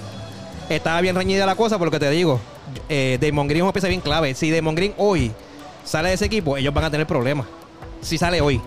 estaba 0.69 1.01
bien 1.01 1.15
reñida 1.15 1.47
la 1.47 1.55
cosa 1.55 1.79
por 1.79 1.87
lo 1.87 1.91
que 1.93 2.01
te 2.01 2.11
digo. 2.11 2.41
Eh, 2.89 3.19
Damon 3.21 3.47
Green 3.49 3.59
es 3.59 3.63
una 3.65 3.73
pieza 3.73 3.89
bien 3.89 4.01
clave. 4.01 4.35
Si 4.35 4.51
Damon 4.51 4.75
Green 4.75 4.95
hoy 4.99 5.33
sale 5.85 6.09
de 6.09 6.15
ese 6.17 6.25
equipo, 6.27 6.57
ellos 6.57 6.73
van 6.75 6.85
a 6.85 6.91
tener 6.91 7.07
problemas. 7.07 7.47
Si 8.01 8.19
sale 8.19 8.41
hoy. 8.41 8.61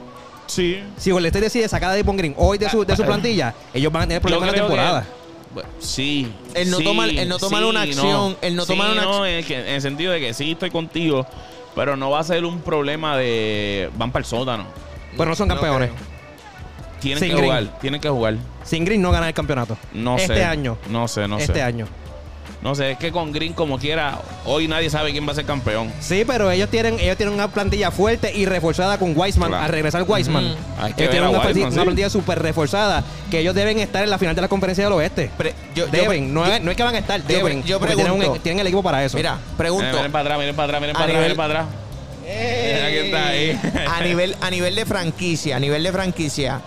Sí. 0.48 0.84
Si 0.98 1.10
Golden 1.12 1.30
State 1.30 1.46
decide 1.46 1.68
sacar 1.70 1.90
a 1.90 1.94
Draymond 1.94 2.20
Green 2.20 2.36
hoy 2.38 2.58
de 2.58 2.70
su, 2.70 2.86
de 2.86 2.96
su 2.96 3.04
plantilla, 3.04 3.54
ellos 3.74 3.92
van 3.92 4.04
a 4.04 4.08
tener 4.08 4.22
problemas 4.22 4.50
en 4.50 4.52
la 4.52 4.54
que- 4.54 4.60
temporada. 4.68 5.06
Bueno, 5.54 5.70
sí. 5.80 6.32
El 6.54 6.70
no 6.72 6.78
sí, 6.78 6.84
tomar- 6.84 7.10
el 7.10 7.30
no 7.30 7.38
tomar 7.38 7.64
una 7.66 7.82
acción, 7.84 8.38
el 8.42 8.56
no 8.56 8.64
Sí, 8.66 8.74
tomar 8.74 8.92
una 8.92 9.02
no, 9.04 9.10
acción. 9.10 9.28
en, 9.28 9.46
que- 9.46 9.60
en 9.60 9.68
el 9.76 9.82
sentido 9.82 10.12
de 10.12 10.20
que 10.20 10.34
sí 10.34 10.52
estoy 10.54 10.70
contigo, 10.72 11.26
pero 11.76 11.96
no 11.96 12.10
va 12.10 12.20
a 12.20 12.24
ser 12.24 12.44
un 12.46 12.62
problema 12.62 13.18
de 13.18 13.90
van 13.96 14.12
para 14.12 14.22
el 14.22 14.26
sótano. 14.26 14.66
Pero 15.18 15.26
no 15.30 15.36
son 15.36 15.48
campeones. 15.48 15.92
Tienen 17.00 17.20
Sin 17.20 17.30
que 17.30 17.36
Green. 17.36 17.46
jugar, 17.46 17.80
tienen 17.80 18.02
que 18.02 18.10
jugar. 18.10 18.36
Sin 18.64 18.86
Green 18.86 19.02
no 19.02 19.12
ganan 19.12 19.28
el 19.28 19.34
campeonato. 19.36 19.78
No 19.94 20.16
este 20.18 20.36
sé. 20.36 20.44
año. 20.46 20.78
No 20.90 21.08
sé, 21.08 21.28
no 21.28 21.38
este 21.38 21.54
sé. 21.54 21.62
año. 21.62 21.86
No 22.64 22.74
sé, 22.76 22.92
es 22.92 22.98
que 22.98 23.12
con 23.12 23.34
Green 23.34 23.52
como 23.52 23.78
quiera, 23.78 24.20
hoy 24.46 24.70
nadie 24.70 24.90
sabe 24.90 25.12
quién 25.12 25.28
va 25.28 25.34
a 25.34 25.36
ser 25.36 25.44
campeón. 25.44 25.92
Sí, 26.00 26.24
pero 26.26 26.50
ellos 26.50 26.70
tienen, 26.70 26.98
ellos 26.98 27.18
tienen 27.18 27.36
una 27.36 27.50
plantilla 27.50 27.92
fuerte 27.92 28.32
y 28.34 28.46
reforzada 28.46 28.98
con 28.98 29.12
Wiseman. 29.18 29.50
Claro. 29.50 29.66
Al 29.66 29.70
regresar 29.70 30.04
Wiseman. 30.08 30.46
Ujú. 30.46 30.56
Hay 30.80 30.94
que 30.94 31.04
Ellos 31.04 31.12
tienen 31.12 31.30
una, 31.30 31.40
Wiseman, 31.40 31.42
plantilla, 31.42 31.68
sí. 31.70 31.74
una 31.74 31.84
plantilla 31.84 32.10
súper 32.10 32.42
reforzada 32.42 33.04
que 33.30 33.40
ellos 33.40 33.54
deben 33.54 33.80
estar 33.80 34.02
en 34.02 34.10
la 34.10 34.18
final 34.18 34.34
de 34.34 34.42
la 34.42 34.48
conferencia 34.48 34.86
del 34.86 34.94
oeste. 34.94 35.30
Pre- 35.38 35.54
yo- 35.76 35.88
yo- 35.88 35.92
deben, 35.92 36.34
no, 36.34 36.46
yo- 36.48 36.54
es, 36.54 36.62
no 36.62 36.72
es 36.72 36.78
que 36.78 36.84
van 36.84 36.96
a 36.96 37.00
estar, 37.00 37.22
deben. 37.22 37.64
yo 37.64 37.80
tienen, 37.80 38.12
un- 38.12 38.18
pregunto. 38.20 38.42
tienen 38.42 38.60
el 38.62 38.68
equipo 38.68 38.82
para 38.82 39.04
eso. 39.04 39.18
Mira, 39.18 39.38
pregunto. 39.58 39.84
Miren, 39.86 39.98
miren 39.98 40.12
para 40.14 40.22
atrás, 40.22 40.40
miren 40.40 40.56
para 40.56 40.66
atrás, 40.66 40.82
miren 40.82 40.94
para 40.96 41.06
atrás, 41.06 41.22
miren 41.22 41.38
para 41.38 41.54
atrás. 41.54 41.66
Mira 42.24 42.90
quién 42.90 43.06
está 43.06 43.28
ahí. 43.28 43.60
a 43.92 44.02
nivel 44.02 44.36
a 44.40 44.50
nivel 44.50 44.76
de 44.76 44.86
franquicia, 44.86 45.58
a 45.58 45.60
nivel 45.60 45.84
de 45.84 45.92
franquicia, 45.92 46.62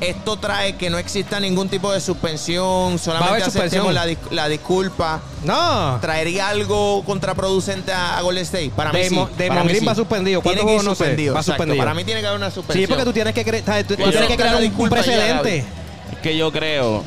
esto 0.00 0.36
trae 0.38 0.76
que 0.76 0.88
no 0.90 0.98
exista 0.98 1.38
ningún 1.40 1.68
tipo 1.68 1.92
de 1.92 2.00
suspensión, 2.00 2.98
solamente 2.98 3.42
aceptemos 3.42 3.88
suspensión. 3.88 3.94
la, 3.94 4.06
dis- 4.06 4.30
la 4.30 4.48
disculpa. 4.48 5.20
No. 5.44 5.98
¿Traería 6.00 6.48
algo 6.48 7.02
contraproducente 7.04 7.92
a, 7.92 8.16
a 8.18 8.22
Golden 8.22 8.42
State? 8.44 8.70
Para 8.74 8.92
mí 8.92 9.00
sí. 9.04 9.14
Damon- 9.14 9.28
para 9.48 9.62
mí 9.62 9.68
Green 9.68 9.80
sí. 9.80 9.86
va 9.86 9.94
suspendido. 9.94 10.40
Tiene 10.40 10.42
¿Cuántos 10.42 10.54
que 10.54 10.60
ir 10.60 10.64
juegos 10.80 10.84
no 10.84 10.90
sé? 10.94 10.98
suspendido, 11.04 11.34
Va 11.34 11.40
exacto. 11.40 11.62
suspendido. 11.62 11.84
Para 11.84 11.94
mí 11.94 12.04
tiene 12.04 12.20
que 12.20 12.26
haber 12.26 12.38
una 12.38 12.50
suspensión. 12.50 12.84
Sí, 12.84 12.88
porque 12.88 13.04
tú 13.04 13.12
tienes 13.12 13.34
que, 13.34 13.44
cre-. 13.46 13.84
Tú- 13.86 13.96
tienes 13.96 14.26
que 14.26 14.36
crear 14.36 14.56
un, 14.56 14.74
un 14.76 14.88
precedente. 14.90 15.64
Es 16.12 16.18
que 16.22 16.36
yo 16.36 16.50
creo 16.50 17.04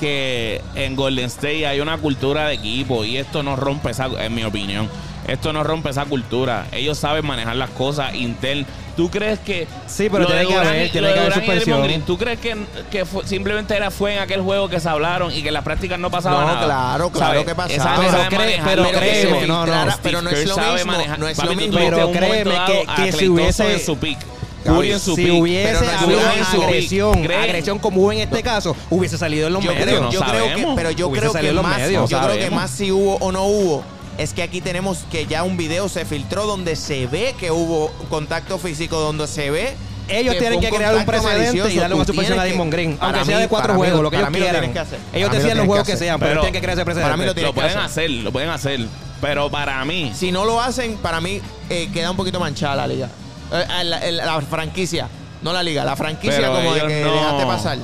que 0.00 0.60
en 0.74 0.94
Golden 0.96 1.24
State 1.26 1.66
hay 1.66 1.80
una 1.80 1.98
cultura 1.98 2.48
de 2.48 2.54
equipo 2.54 3.04
y 3.04 3.16
esto 3.16 3.42
no 3.42 3.56
rompe 3.56 3.90
esa, 3.90 4.06
en 4.06 4.34
mi 4.34 4.44
opinión, 4.44 4.88
esto 5.26 5.52
no 5.52 5.64
rompe 5.64 5.90
esa 5.90 6.04
cultura. 6.04 6.66
Ellos 6.72 6.98
saben 6.98 7.26
manejar 7.26 7.56
las 7.56 7.70
cosas 7.70 8.14
internas. 8.14 8.66
¿Tú 8.96 9.10
crees 9.10 9.38
que 9.40 9.66
Sí, 9.86 10.08
pero 10.10 10.26
tiene 10.26 10.46
que 10.46 10.54
haber- 10.54 10.90
tiene 10.90 11.12
que 11.12 11.18
haber 11.20 11.34
suspensión. 11.34 11.82
Green, 11.82 12.02
¿Tú 12.02 12.16
crees 12.16 12.40
que, 12.40 12.56
que 12.90 13.04
fue- 13.04 13.26
simplemente 13.26 13.76
era 13.76 13.90
fue 13.90 14.14
en 14.14 14.20
aquel 14.20 14.40
juego 14.40 14.68
que 14.70 14.80
se 14.80 14.88
hablaron 14.88 15.30
y 15.32 15.42
que 15.42 15.48
en 15.48 15.54
las 15.54 15.62
prácticas 15.64 15.98
no 15.98 16.10
pasaba 16.10 16.40
No, 16.40 16.46
nada? 16.46 16.64
claro, 16.64 17.10
claro 17.10 17.32
¿Sabes? 17.32 17.44
que 17.46 17.54
pasaba. 17.54 17.96
Pero 18.00 18.40
cree- 18.42 18.60
pero 18.64 18.84
que 18.84 18.90
créeme, 18.92 19.40
se 19.40 19.46
no, 19.46 19.66
no, 19.66 19.92
pero 20.02 20.22
no 20.22 20.30
es 20.30 20.46
lo 20.48 20.56
mismo. 20.56 20.92
manejar- 20.92 21.18
no 21.18 21.28
es 21.28 21.36
Papi, 21.36 21.48
lo 21.48 21.54
mismo. 21.56 21.78
Pero 21.78 22.10
créeme 22.12 22.54
que- 22.66 22.86
que 22.96 23.12
si 23.12 23.28
hubiese- 23.28 23.74
en 23.74 23.80
su 23.84 23.98
pick. 23.98 24.18
Gaby, 24.64 24.78
Curry 24.78 24.92
en 24.92 24.98
su 25.00 25.14
si 25.14 25.30
hubiese 25.30 25.72
no 25.84 25.90
habido 26.00 26.20
agresión, 26.64 27.22
¿Creen? 27.22 27.40
agresión 27.40 27.78
como 27.78 28.00
hubo 28.00 28.10
en 28.12 28.18
este 28.20 28.42
caso, 28.42 28.74
hubiese 28.90 29.16
salido 29.16 29.46
en 29.46 29.52
los 29.52 29.62
Yo 29.62 29.70
medios. 29.70 29.86
creo, 29.86 30.02
no 30.02 30.10
yo 30.10 30.20
creo 30.22 30.44
que, 30.56 30.66
pero 30.74 30.90
yo 30.90 31.06
Hubiese 31.06 31.28
creo 31.28 31.40
que 31.40 31.52
más, 31.62 31.78
medios. 31.78 32.10
yo 32.10 32.20
No 32.20 32.26
creo 32.26 32.38
que 32.40 32.50
más 32.50 32.70
si 32.72 32.90
hubo 32.90 33.14
o 33.16 33.30
no 33.30 33.44
hubo, 33.44 33.84
es 34.18 34.32
que 34.32 34.42
aquí 34.42 34.60
tenemos 34.60 35.04
que 35.10 35.26
ya 35.26 35.42
un 35.42 35.56
video 35.56 35.88
se 35.88 36.04
filtró 36.04 36.46
donde 36.46 36.76
se 36.76 37.06
ve 37.06 37.34
que 37.38 37.50
hubo 37.50 37.90
contacto 38.08 38.58
físico, 38.58 38.98
donde 38.98 39.26
se 39.26 39.50
ve 39.50 39.74
Ellos 40.08 40.34
que 40.34 40.40
tienen 40.40 40.60
que 40.60 40.68
crear 40.70 40.94
un 40.94 41.04
precedente 41.04 41.72
y 41.72 41.76
darle 41.78 41.96
una 41.96 42.04
suspensión 42.04 42.38
a 42.38 42.44
Damon 42.46 42.70
Green. 42.70 42.96
Aunque 43.00 43.24
sea 43.24 43.36
mí- 43.36 43.42
de 43.42 43.48
cuatro 43.48 43.74
mí 43.74 43.78
juegos, 43.80 44.02
lo- 44.02 44.10
que 44.10 44.16
para 44.18 44.28
ellos 44.28 44.36
quieran. 44.38 44.54
tienen 44.60 44.72
que 44.72 44.78
hacer. 44.78 44.98
Ellos 45.12 45.30
decían 45.32 45.56
los 45.58 45.66
juegos 45.66 45.86
que 45.86 45.96
sean, 45.96 46.18
pero 46.20 46.30
Pero- 46.30 46.40
ellos 46.40 46.42
tienen 46.52 46.60
que 46.60 46.64
crear 46.64 46.78
ese 46.78 46.84
para 47.02 47.16
mí 47.16 47.24
lo 47.24 47.34
precedente. 47.34 47.34
tienen 47.34 47.48
Lo 47.48 47.52
que 47.52 47.60
pueden 47.60 47.78
hacer. 47.78 48.04
hacer, 48.04 48.10
lo 48.24 48.32
pueden 48.32 48.50
hacer. 48.50 48.86
Pero 49.20 49.50
para 49.50 49.84
mí, 49.84 50.12
Si 50.14 50.30
no 50.30 50.44
lo 50.44 50.60
hacen, 50.60 50.96
para 50.98 51.20
mí 51.20 51.40
eh, 51.70 51.88
queda 51.92 52.10
un 52.10 52.16
poquito 52.16 52.38
manchada 52.38 52.76
la 52.76 52.86
liga. 52.86 53.08
Eh, 53.52 53.64
eh, 54.02 54.12
la, 54.12 54.40
franquicia, 54.42 55.08
no 55.42 55.52
la 55.52 55.62
liga, 55.62 55.84
la 55.84 55.96
franquicia 55.96 56.36
Pero 56.38 56.54
como 56.54 56.72
de 56.74 56.80
que 56.86 57.00
no- 57.02 57.12
dejaste 57.14 57.46
pasar. 57.46 57.78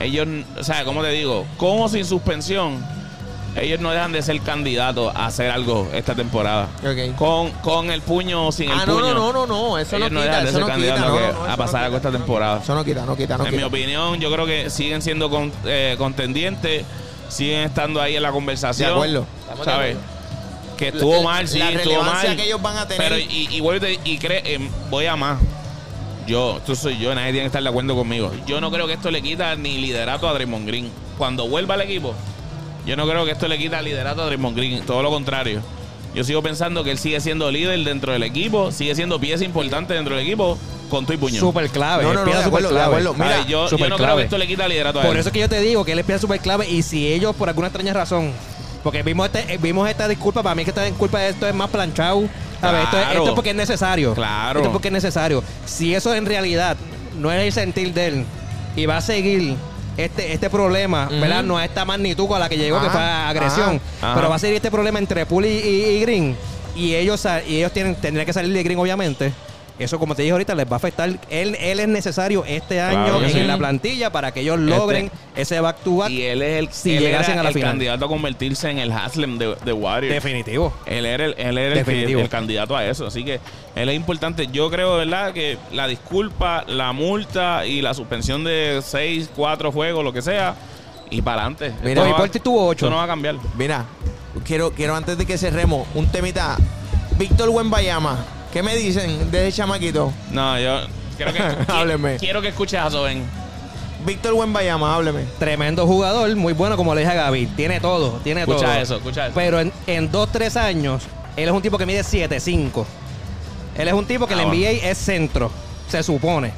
ellos, 0.00 0.26
o 0.58 0.64
sea, 0.64 0.84
¿cómo 0.84 1.02
te 1.02 1.10
digo? 1.10 1.46
Con 1.58 1.80
o 1.82 1.88
sin 1.88 2.04
suspensión, 2.04 2.84
ellos 3.56 3.80
no 3.80 3.90
dejan 3.90 4.12
de 4.12 4.22
ser 4.22 4.40
candidatos 4.42 5.12
a 5.14 5.26
hacer 5.26 5.50
algo 5.50 5.88
esta 5.92 6.14
temporada. 6.14 6.68
Con, 7.16 7.50
con 7.62 7.90
el 7.90 8.00
puño 8.02 8.46
o 8.48 8.52
sin 8.52 8.70
el 8.70 8.78
Ah, 8.78 8.84
no, 8.86 8.94
puño. 8.94 9.14
no, 9.14 9.32
no, 9.32 9.32
no, 9.32 9.46
no, 9.46 9.78
eso 9.78 9.98
no 9.98 10.06
ellos 10.06 10.12
no 10.12 10.20
quita, 10.20 10.30
dejan 10.30 10.44
de 10.44 10.50
eso 10.50 10.58
ser 10.58 10.60
no 10.60 10.66
quita, 10.66 10.72
candidatos 10.94 11.20
no, 11.20 11.32
no, 11.38 11.46
no, 11.46 11.52
a 11.52 11.56
pasar 11.56 11.80
no 11.80 11.84
algo 11.86 11.96
esta 11.96 12.10
temporada. 12.12 12.60
Eso 12.62 12.74
no 12.74 12.84
quita, 12.84 13.04
no 13.06 13.16
quita, 13.16 13.36
no 13.38 13.44
en 13.44 13.50
quita. 13.50 13.60
mi 13.60 13.64
opinión, 13.66 14.20
yo 14.20 14.30
creo 14.32 14.46
que 14.46 14.70
siguen 14.70 15.02
siendo 15.02 15.28
con- 15.30 15.52
eh, 15.64 15.96
contendientes, 15.98 16.84
siguen 17.28 17.60
estando 17.62 18.00
ahí 18.00 18.16
en 18.16 18.22
la 18.22 18.32
conversación. 18.32 18.88
De 18.88 18.94
acuerdo. 18.94 19.26
¿Sabes? 19.64 19.96
Que 20.76 20.88
estuvo 20.88 21.16
La- 21.16 21.22
mal, 21.22 21.48
sí, 21.48 21.58
la 21.58 21.70
estuvo 21.70 21.94
relevancia 21.96 22.28
mal. 22.30 22.36
que 22.36 22.44
ellos 22.44 22.62
van 22.62 22.76
a 22.78 22.86
tener. 22.88 23.02
Pero, 23.02 23.18
y, 23.18 23.48
y, 23.50 23.60
vuelvo 23.60 23.86
y 23.86 23.96
te- 23.96 24.10
y 24.10 24.18
cre- 24.18 24.42
em, 24.44 24.68
voy 24.90 25.06
a 25.06 25.16
más. 25.16 25.38
Yo, 26.26 26.60
tú 26.64 26.76
soy 26.76 26.96
yo, 26.98 27.12
nadie 27.14 27.32
tiene 27.32 27.40
que 27.40 27.46
estar 27.46 27.62
de 27.62 27.68
acuerdo 27.68 27.96
conmigo. 27.96 28.30
Yo 28.46 28.60
no 28.60 28.70
creo 28.70 28.86
que 28.86 28.92
esto 28.92 29.10
le 29.10 29.20
quita 29.20 29.56
ni 29.56 29.78
liderato 29.78 30.28
a 30.28 30.32
Draymond 30.32 30.66
Green. 30.66 30.90
Cuando 31.18 31.48
vuelva 31.48 31.74
al 31.74 31.80
equipo, 31.82 32.14
yo 32.86 32.96
no 32.96 33.06
creo 33.08 33.24
que 33.24 33.32
esto 33.32 33.48
le 33.48 33.58
quita 33.58 33.80
liderato 33.82 34.22
a 34.22 34.26
Draymond 34.26 34.56
Green. 34.56 34.82
Todo 34.86 35.02
lo 35.02 35.10
contrario. 35.10 35.60
Yo 36.14 36.24
sigo 36.24 36.42
pensando 36.42 36.82
que 36.82 36.90
él 36.90 36.98
sigue 36.98 37.20
siendo 37.20 37.50
líder 37.52 37.78
dentro 37.84 38.12
del 38.12 38.24
equipo, 38.24 38.72
sigue 38.72 38.94
siendo 38.96 39.20
pieza 39.20 39.44
importante 39.44 39.94
dentro 39.94 40.16
del 40.16 40.26
equipo, 40.26 40.58
con 40.88 41.06
tu 41.06 41.12
y 41.12 41.16
puño. 41.16 41.38
Súper 41.38 41.70
clave. 41.70 42.02
No, 42.02 42.12
no, 42.12 42.24
no, 42.24 42.32
de 42.36 42.42
súper 42.42 42.66
acuerdo. 42.66 43.14
Mira, 43.14 43.42
yo, 43.46 43.64
yo 43.64 43.68
súper 43.68 43.90
no 43.90 43.94
creo 43.96 44.06
clave. 44.08 44.22
que 44.22 44.24
esto 44.24 44.38
le 44.38 44.46
quita 44.48 44.66
liderato 44.66 44.98
a 44.98 45.02
Por 45.02 45.12
él. 45.12 45.20
eso 45.20 45.28
es 45.28 45.32
que 45.32 45.38
yo 45.38 45.48
te 45.48 45.60
digo 45.60 45.84
que 45.84 45.92
él 45.92 45.98
es 46.00 46.04
pieza 46.04 46.20
súper 46.20 46.40
clave 46.40 46.68
y 46.68 46.82
si 46.82 47.06
ellos 47.12 47.36
por 47.36 47.48
alguna 47.48 47.68
extraña 47.68 47.92
razón, 47.92 48.32
porque 48.82 49.04
vimos 49.04 49.26
este, 49.32 49.54
eh, 49.54 49.58
vimos 49.62 49.88
esta 49.88 50.08
disculpa, 50.08 50.42
para 50.42 50.56
mí 50.56 50.64
que 50.64 50.70
esta 50.70 50.82
disculpa 50.82 51.20
de 51.20 51.28
esto 51.28 51.46
es 51.46 51.54
más 51.54 51.70
planchado. 51.70 52.24
A 52.60 52.72
ver, 52.72 52.82
esto, 52.82 52.96
es- 52.96 53.02
Claro. 53.04 53.18
esto 53.20 53.28
es 53.28 53.34
porque 53.36 53.50
es 53.50 53.56
necesario. 53.56 54.14
Claro. 54.14 54.58
Esto 54.58 54.68
es 54.68 54.72
porque 54.72 54.88
es 54.88 54.92
necesario. 54.92 55.44
Si 55.64 55.94
eso 55.94 56.12
en 56.12 56.26
realidad 56.26 56.76
no 57.20 57.30
es 57.30 57.40
el 57.44 57.52
sentir 57.52 57.94
de 57.94 58.06
él 58.08 58.24
y 58.74 58.86
va 58.86 58.96
a 58.96 59.00
seguir 59.00 59.54
este, 60.04 60.32
este 60.32 60.50
problema, 60.50 61.06
Ujú. 61.10 61.20
¿verdad? 61.20 61.42
No 61.42 61.58
a 61.58 61.64
esta 61.64 61.84
magnitud 61.84 62.26
con 62.28 62.38
la 62.40 62.48
que 62.48 62.56
llegó, 62.56 62.80
que 62.80 62.90
fue 62.90 63.00
agresión, 63.00 63.80
ajá. 64.00 64.14
pero 64.14 64.28
va 64.28 64.36
a 64.36 64.38
seguir 64.38 64.56
este 64.56 64.70
problema 64.70 64.98
entre 64.98 65.24
Poole 65.26 65.50
y, 65.50 65.58
y- 65.58 65.84
y 65.96 66.00
Green 66.00 66.36
y 66.76 66.94
ellos, 66.94 67.26
y 67.48 67.56
ellos 67.56 67.72
tienen, 67.72 67.94
tendrían 67.96 68.24
que 68.26 68.32
salir 68.32 68.52
de 68.52 68.62
Green, 68.62 68.78
obviamente. 68.78 69.32
Eso, 69.80 69.98
como 69.98 70.14
te 70.14 70.22
dije 70.22 70.32
ahorita, 70.32 70.54
les 70.54 70.66
va 70.66 70.72
a 70.72 70.76
afectar. 70.76 71.08
Él, 71.30 71.56
él 71.58 71.80
es 71.80 71.88
necesario 71.88 72.44
este 72.46 72.80
año 72.80 73.04
Claro 73.06 73.24
en 73.24 73.30
sí. 73.30 73.40
la 73.44 73.56
plantilla 73.56 74.12
para 74.12 74.30
que 74.32 74.40
ellos 74.40 74.58
logren 74.60 75.10
ese 75.34 75.58
back 75.60 75.78
to 75.82 75.96
back. 75.96 76.10
Y 76.10 76.22
él 76.22 76.42
es 76.42 76.58
el, 76.58 76.68
Si 76.70 76.96
él 76.96 77.02
llegasen 77.02 77.32
era 77.32 77.40
a 77.40 77.44
la 77.44 77.48
el 77.48 77.54
final. 77.54 77.70
candidato 77.70 78.04
a 78.04 78.08
convertirse 78.08 78.68
en 78.70 78.78
el 78.78 78.92
Haslem 78.92 79.38
de, 79.38 79.56
de 79.64 79.72
Warriors. 79.72 80.14
Definitivo. 80.14 80.72
Él 80.84 81.06
era 81.06 81.24
el, 81.24 81.34
él 81.38 81.56
era 81.56 81.80
el, 81.80 82.28
candidato 82.28 82.76
a 82.76 82.84
eso. 82.86 83.06
Así 83.06 83.24
que 83.24 83.40
él 83.74 83.88
es 83.88 83.96
importante. 83.96 84.48
Yo 84.48 84.70
creo, 84.70 84.96
verdad, 84.96 85.32
que 85.32 85.56
la 85.72 85.86
disculpa, 85.88 86.64
la 86.68 86.92
multa 86.92 87.64
y 87.64 87.80
la 87.80 87.94
suspensión 87.94 88.44
de 88.44 88.80
6, 88.84 89.30
4 89.34 89.72
juegos, 89.72 90.04
lo 90.04 90.12
que 90.12 90.20
sea, 90.20 90.56
y 91.08 91.22
para 91.22 91.40
adelante. 91.46 91.72
Mira, 91.82 92.02
va- 92.02 92.16
Portis 92.18 92.42
tuvo 92.42 92.66
ocho. 92.66 92.84
Esto 92.84 92.90
no 92.90 92.96
va 92.96 93.04
a 93.04 93.06
cambiar. 93.06 93.36
Mira, 93.56 93.86
quiero, 94.44 94.72
quiero 94.72 94.94
antes 94.94 95.16
de 95.16 95.24
que 95.24 95.38
cerremos, 95.38 95.88
un 95.94 96.06
temita. 96.06 96.56
Víctor 97.18 97.48
Wembayama, 97.48 98.18
¿qué 98.52 98.62
me 98.62 98.76
dicen 98.76 99.30
de 99.30 99.48
ese 99.48 99.58
chamaquito? 99.58 100.12
No, 100.30 100.58
yo 100.58 100.80
quiero 101.16 101.32
que, 101.32 101.38
Hábleme. 101.72 102.16
quiero 102.16 102.42
que 102.42 102.48
escuches 102.48 102.80
a 102.80 102.90
Soben. 102.90 103.24
Víctor 104.06 104.34
hábleme. 104.82 105.24
Tremendo 105.38 105.86
jugador, 105.86 106.34
muy 106.34 106.54
bueno, 106.54 106.76
como 106.76 106.94
le 106.94 107.02
dije 107.02 107.12
a 107.12 107.16
Gaby. 107.16 107.46
Tiene 107.48 107.80
todo, 107.80 108.12
tiene 108.24 108.40
Escucha 108.42 108.58
todo. 108.66 108.74
eso, 108.74 108.96
escucha 108.96 109.26
eso. 109.26 109.34
Pero 109.34 109.60
en, 109.60 109.72
en 109.86 110.10
dos, 110.10 110.30
tres 110.32 110.56
años, 110.56 111.02
él 111.36 111.48
es 111.48 111.54
un 111.54 111.60
tipo 111.60 111.76
que 111.76 111.84
mide 111.84 112.00
7'5". 112.00 112.84
Él 113.76 113.88
es 113.88 113.94
un 113.94 114.06
tipo 114.06 114.26
que 114.26 114.34
Ah, 114.34 114.38
el 114.40 114.46
bueno. 114.46 114.60
NBA 114.62 114.88
es 114.88 114.98
centro, 114.98 115.50
se 115.88 116.02
supone. 116.02 116.52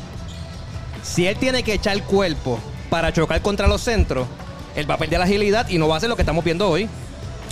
Si 1.02 1.26
él 1.26 1.36
tiene 1.36 1.62
que 1.64 1.74
echar 1.74 2.00
cuerpo 2.04 2.58
para 2.88 3.12
chocar 3.12 3.42
contra 3.42 3.66
los 3.66 3.80
centros, 3.82 4.26
él 4.76 4.88
va 4.88 4.94
a 4.94 4.98
perder 4.98 5.18
la 5.18 5.24
agilidad 5.24 5.68
y 5.68 5.78
no 5.78 5.88
va 5.88 5.94
a 5.94 5.98
hacer 5.98 6.08
lo 6.08 6.14
que 6.16 6.22
estamos 6.22 6.44
viendo 6.44 6.68
hoy. 6.68 6.88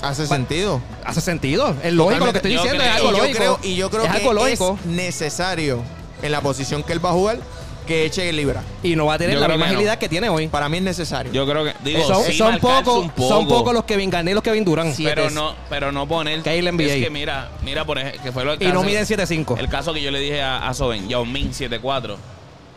Hace 0.02 0.26
sentido. 0.26 0.80
Hace 1.04 1.20
sentido. 1.20 1.74
Es 1.82 1.92
lógico 1.92 2.26
lo 2.26 2.32
que 2.32 2.38
estoy 2.38 2.52
Yo 2.54 2.62
diciendo, 2.62 2.82
creo- 2.84 2.94
es 2.94 3.00
algo 3.00 3.10
y 3.10 3.12
yo 3.12 3.22
lógico. 3.22 3.38
creo, 3.38 3.58
y 3.62 3.76
yo 3.76 3.90
creo 3.90 4.04
es 4.04 4.10
que 4.10 4.16
algo 4.18 4.32
lógico. 4.32 4.78
es 4.80 4.86
necesario 4.86 5.82
en 6.22 6.32
la 6.32 6.40
posición 6.40 6.82
que 6.82 6.92
él 6.92 7.04
va 7.04 7.10
a 7.10 7.12
jugar 7.12 7.38
que 7.86 8.04
eche 8.06 8.32
libra. 8.32 8.62
Y 8.84 8.94
no 8.94 9.06
va 9.06 9.14
a 9.14 9.18
tener 9.18 9.34
Yo 9.34 9.40
la 9.40 9.48
misma 9.48 9.64
que 9.66 9.72
no. 9.72 9.76
agilidad 9.78 9.98
que 9.98 10.08
tiene 10.08 10.28
hoy. 10.28 10.46
Para 10.46 10.68
mí 10.68 10.76
es 10.76 10.82
necesario. 10.84 11.32
Yo 11.32 11.44
creo 11.46 11.64
que, 11.64 11.74
digo, 11.82 12.06
son, 12.06 12.22
sí 12.24 12.34
son 12.38 12.58
pocos 12.60 13.08
poco, 13.08 13.28
son 13.28 13.48
pocos 13.48 13.74
los 13.74 13.84
Kevin 13.84 14.10
Garnett 14.10 14.32
y 14.32 14.34
los 14.36 14.44
Kevin 14.44 14.64
Durant. 14.64 14.94
Sí. 14.94 15.02
pero 15.04 15.28
no, 15.30 15.54
pero 15.68 15.90
no 15.90 16.06
poner. 16.06 16.42
Que. 16.42 16.56
Es 16.58 16.64
que 17.04 17.10
mira, 17.10 17.50
mira, 17.64 17.84
por 17.84 17.98
ejemplo, 17.98 18.22
que 18.22 18.30
fue 18.32 18.44
lo 18.44 18.54
Y 18.54 18.66
no 18.72 18.82
miden 18.84 19.06
7'5". 19.06 19.58
El 19.58 19.68
caso 19.68 19.92
que 19.92 20.00
yo 20.02 20.10
le 20.12 20.20
dije 20.20 20.40
a, 20.40 20.68
a 20.68 20.74
Soben, 20.74 21.08
Yao 21.08 21.24
Ming 21.24 21.50
7'4, 21.50 22.16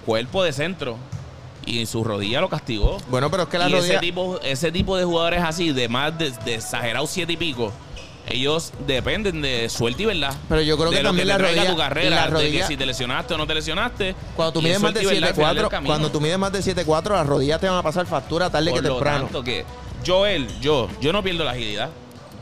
cuerpo 0.06 0.44
de 0.44 0.52
centro. 0.52 0.98
Y 1.66 1.86
su 1.86 2.04
rodilla 2.04 2.42
lo 2.42 2.50
castigó. 2.50 2.98
Bueno, 3.10 3.32
pero 3.32 3.44
es 3.44 3.50
que 3.50 3.58
la 3.58 3.70
y 3.70 3.74
rodilla. 3.74 3.94
ese 3.94 4.00
tipo, 4.00 4.40
ese 4.44 4.72
tipo 4.72 4.98
de 4.98 5.06
jugadores 5.06 5.42
así, 5.44 5.72
de 5.72 5.88
más 5.88 6.18
de, 6.18 6.32
de 6.46 6.56
exagerados 6.56 7.10
siete 7.10 7.34
y 7.34 7.38
pico, 7.38 7.72
ellos 8.30 8.72
dependen 8.88 9.42
de 9.42 9.70
suerte 9.70 10.04
y 10.04 10.06
verdad. 10.06 10.34
Pero 10.50 10.62
yo 10.62 10.78
creo 10.78 10.90
de 10.92 10.98
que 10.98 11.04
lo 11.04 11.10
también 11.10 11.28
te 11.28 11.34
la 11.34 11.38
rodilla- 11.40 11.70
tu 11.72 11.78
carrera, 11.78 12.10
la 12.16 12.26
de 12.26 12.32
rodilla- 12.32 12.62
que 12.62 12.68
si 12.68 12.78
te 12.78 12.86
lesionaste 12.86 13.34
o 13.34 13.38
no 13.38 13.48
te 13.48 13.54
lesionaste. 13.56 14.16
Cuando 14.36 14.54
tú 14.54 14.62
mides 14.62 14.76
es 14.78 14.82
más 14.82 14.94
de 14.94 15.02
suerte 15.02 15.18
y 15.18 15.22
verdad 15.22 15.30
al 15.30 15.36
final 15.36 15.56
del 15.56 15.66
7'4, 15.66 15.70
camino. 15.70 15.88
cuando 15.90 16.12
tú 16.12 16.22
mides 16.22 16.38
más 16.40 16.52
de 16.52 16.60
7'4, 16.62 17.10
las 17.16 17.28
rodillas 17.28 17.60
te 17.62 17.68
van 17.70 17.78
a 17.78 17.84
pasar 17.84 18.06
factura 18.06 18.50
tarde 18.50 18.72
Por 18.72 18.82
que 18.82 18.88
lo 18.88 18.94
temprano. 18.96 19.24
tanto 19.26 19.44
que 19.44 19.66
Joel, 20.06 20.48
yo, 20.62 20.90
yo 21.02 21.14
no 21.14 21.24
pierdo 21.24 21.44
la 21.46 21.52
agilidad. 21.52 21.90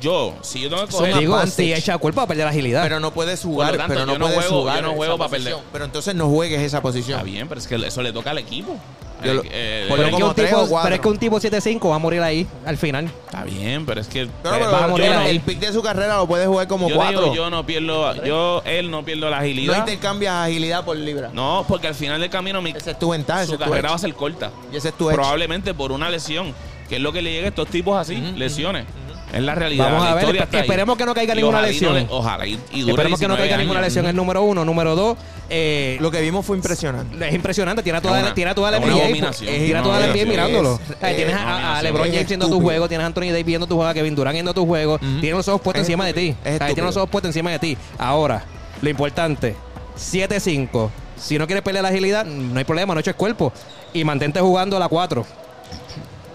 yo, 0.02 0.34
si 0.42 0.62
yo 0.62 0.70
tengo 0.70 0.86
que 0.88 0.92
coger... 0.94 1.18
Digo, 1.20 1.46
si 1.46 1.72
echa 1.74 1.96
cuerpo 2.00 2.22
a 2.22 2.28
perder 2.28 2.46
la 2.46 2.50
agilidad. 2.52 2.82
Pero 2.82 3.00
no 3.00 3.12
puedes 3.14 3.40
jugar, 3.44 3.78
tanto, 3.78 3.94
pero 3.94 4.06
no 4.08 4.14
yo 4.14 4.18
no 4.20 4.26
puedes 4.26 4.46
juego- 4.46 4.62
jugar 4.62 4.76
yo 4.78 4.82
no 4.82 4.94
juego 4.94 5.18
para 5.20 5.30
posición. 5.30 5.54
perder. 5.60 5.70
Pero 5.72 5.86
entonces 5.86 6.16
no 6.16 6.28
juegues 6.28 6.60
esa 6.62 6.82
posición. 6.82 7.20
Está 7.20 7.24
bien, 7.24 7.48
pero 7.48 7.60
es 7.62 7.68
que 7.68 7.76
eso 7.76 8.02
le 8.02 8.12
toca 8.12 8.32
al 8.32 8.40
equipo. 8.40 8.78
Yo 9.24 9.34
lo- 9.36 9.44
Eh, 9.46 9.86
pero, 9.90 10.02
es 10.04 10.06
que 10.08 10.12
como 10.14 10.28
un 10.28 10.36
tres 10.36 10.50
tipo, 10.50 10.62
o 10.62 10.68
cuatro. 10.68 10.84
pero 10.84 10.96
es 10.96 11.02
que 11.02 11.08
un 11.10 11.18
tipo 11.18 11.40
7-5 11.40 11.90
va 11.90 11.96
a 11.96 12.00
morir 12.00 12.22
ahí 12.22 12.48
al 12.66 12.78
final. 12.78 13.06
Está 13.26 13.44
bien, 13.44 13.86
pero 13.86 14.02
es 14.02 14.08
que... 14.08 14.28
Pero, 14.44 14.56
pero 14.58 14.72
vas 14.72 14.84
a 14.84 14.88
morir 14.88 15.06
yo 15.08 15.14
no- 15.14 15.20
ahí. 15.20 15.30
el 15.30 15.42
pick 15.42 15.60
de 15.60 15.72
su 15.74 15.82
carrera 15.82 16.18
lo 16.18 16.28
puedes 16.28 16.48
jugar 16.48 16.68
como 16.68 16.90
yo 16.90 16.96
cuatro. 16.96 17.22
digo, 17.24 17.36
yo 17.36 17.50
no 17.50 17.66
pierdo... 17.66 18.24
Yo, 18.26 18.62
él 18.66 18.90
no 18.92 19.04
pierdo 19.06 19.30
la 19.30 19.38
no 19.38 19.44
agilidad. 19.44 19.78
intercambias 19.78 20.34
agilidad 20.34 20.84
por 20.86 20.98
libra. 20.98 21.30
No, 21.34 21.66
porque 21.68 21.88
al 21.88 21.96
final 21.96 22.20
del 22.20 22.30
camino 22.30 22.62
mi, 22.62 22.72
Esa 22.72 22.92
es 22.92 23.00
tu 23.00 23.10
ventaja, 23.12 23.42
ese 23.42 23.48
su 23.48 23.54
es 23.54 23.60
tu 23.60 23.66
carrera 23.66 23.90
va 23.90 23.96
a 23.96 23.98
edge. 23.98 24.02
ser 24.02 24.14
corta. 24.16 24.52
Y 24.72 24.78
ese 24.78 24.90
es 24.90 24.94
tu 24.98 25.10
edge. 25.10 25.16
Probablemente 25.16 25.74
por 25.74 25.92
una 25.92 26.10
lesión, 26.10 26.54
que 26.90 26.96
es 26.98 27.02
lo 27.02 27.12
que 27.14 27.22
le 27.22 27.32
llega 27.32 27.46
a 27.46 27.50
estos 27.50 27.68
tipos 27.68 27.98
así, 27.98 28.16
lesiones. 28.36 28.86
Es 29.34 29.42
la 29.42 29.56
realidad. 29.56 29.86
Vamos 29.86 30.04
a 30.06 30.10
la 30.10 30.16
ver, 30.16 30.26
ahí. 30.26 30.60
esperemos 30.60 30.98
que 30.98 31.06
no 31.06 31.14
caiga 31.14 31.34
Y 31.34 31.38
ninguna 31.38 31.60
ojalá 31.60 31.72
y 31.72 31.80
no 31.80 31.94
lesión. 31.94 32.08
le- 32.10 32.14
ojalá 32.18 32.46
y, 32.48 32.60
y 32.72 32.82
dure 32.82 32.92
Esperemos 32.92 33.20
que 33.20 33.28
no 33.30 33.36
19 33.36 33.38
caiga 33.38 33.58
ninguna 33.58 33.80
lesión. 33.82 34.06
El 34.06 34.16
número 34.16 34.44
uno. 34.44 34.66
Número 34.66 34.94
dos, 34.96 35.18
eh, 35.50 35.98
Lo 36.02 36.12
que 36.12 36.20
vimos 36.22 36.46
fue 36.46 36.58
impresionante. 36.58 37.28
es 37.30 37.34
impresionante. 37.34 37.82
Tiene 37.82 38.00
a 38.00 38.02
toda, 38.02 38.20
Es 38.20 38.26
la- 38.26 38.34
tiene 38.34 38.52
a 38.52 38.56
toda 38.56 38.72
la 38.72 38.78
es 38.78 38.84
NBA. 38.84 39.08
Tiene 39.08 39.28
a 39.76 39.78
Es 39.78 39.84
toda 39.84 40.00
la 40.00 40.08
NBA 40.08 40.26
mirándolo. 40.26 40.80
Es- 41.02 41.16
tienes 41.16 41.34
es 41.36 41.40
a-. 41.40 41.82
LeBron 41.82 42.08
Es 42.08 42.14
James 42.14 42.28
viendo 42.28 42.50
tu 42.50 42.60
juego, 42.62 42.88
tienes 42.90 43.04
a 43.04 43.08
Anthony 43.08 43.22
Davis 43.32 43.46
viendo 43.46 43.68
tu 43.68 43.76
juego, 43.76 43.90
a 43.90 43.94
Kevin 43.94 44.16
Durant 44.16 44.34
viendo 44.34 44.54
tu 44.54 44.66
juego. 44.66 44.96
Ujú. 44.96 45.06
Tienes 45.22 45.32
los 45.34 45.48
ojos 45.48 45.62
puestos 45.62 45.82
Es 45.84 45.88
encima 45.88 46.06
de 46.06 46.14
ti. 46.14 46.36
Es 46.44 46.60
Tienes 46.60 46.84
los 46.84 46.98
ojos 46.98 47.10
puestos 47.10 47.30
encima 47.30 47.52
de 47.52 47.60
ti. 47.60 47.78
Ahora, 47.98 48.44
lo 48.82 48.90
importante, 48.90 49.56
7-5. 49.98 50.90
Si 51.18 51.38
no 51.38 51.46
quieres 51.46 51.64
pelear 51.64 51.84
la 51.84 51.90
agilidad, 51.90 52.26
no 52.26 52.58
hay 52.58 52.66
problema, 52.66 52.94
no 52.94 53.00
eches 53.00 53.16
cuerpo. 53.16 53.54
Y 53.94 54.04
mantente 54.04 54.40
jugando 54.42 54.76
a 54.76 54.80
la 54.80 54.88
4. 54.90 55.26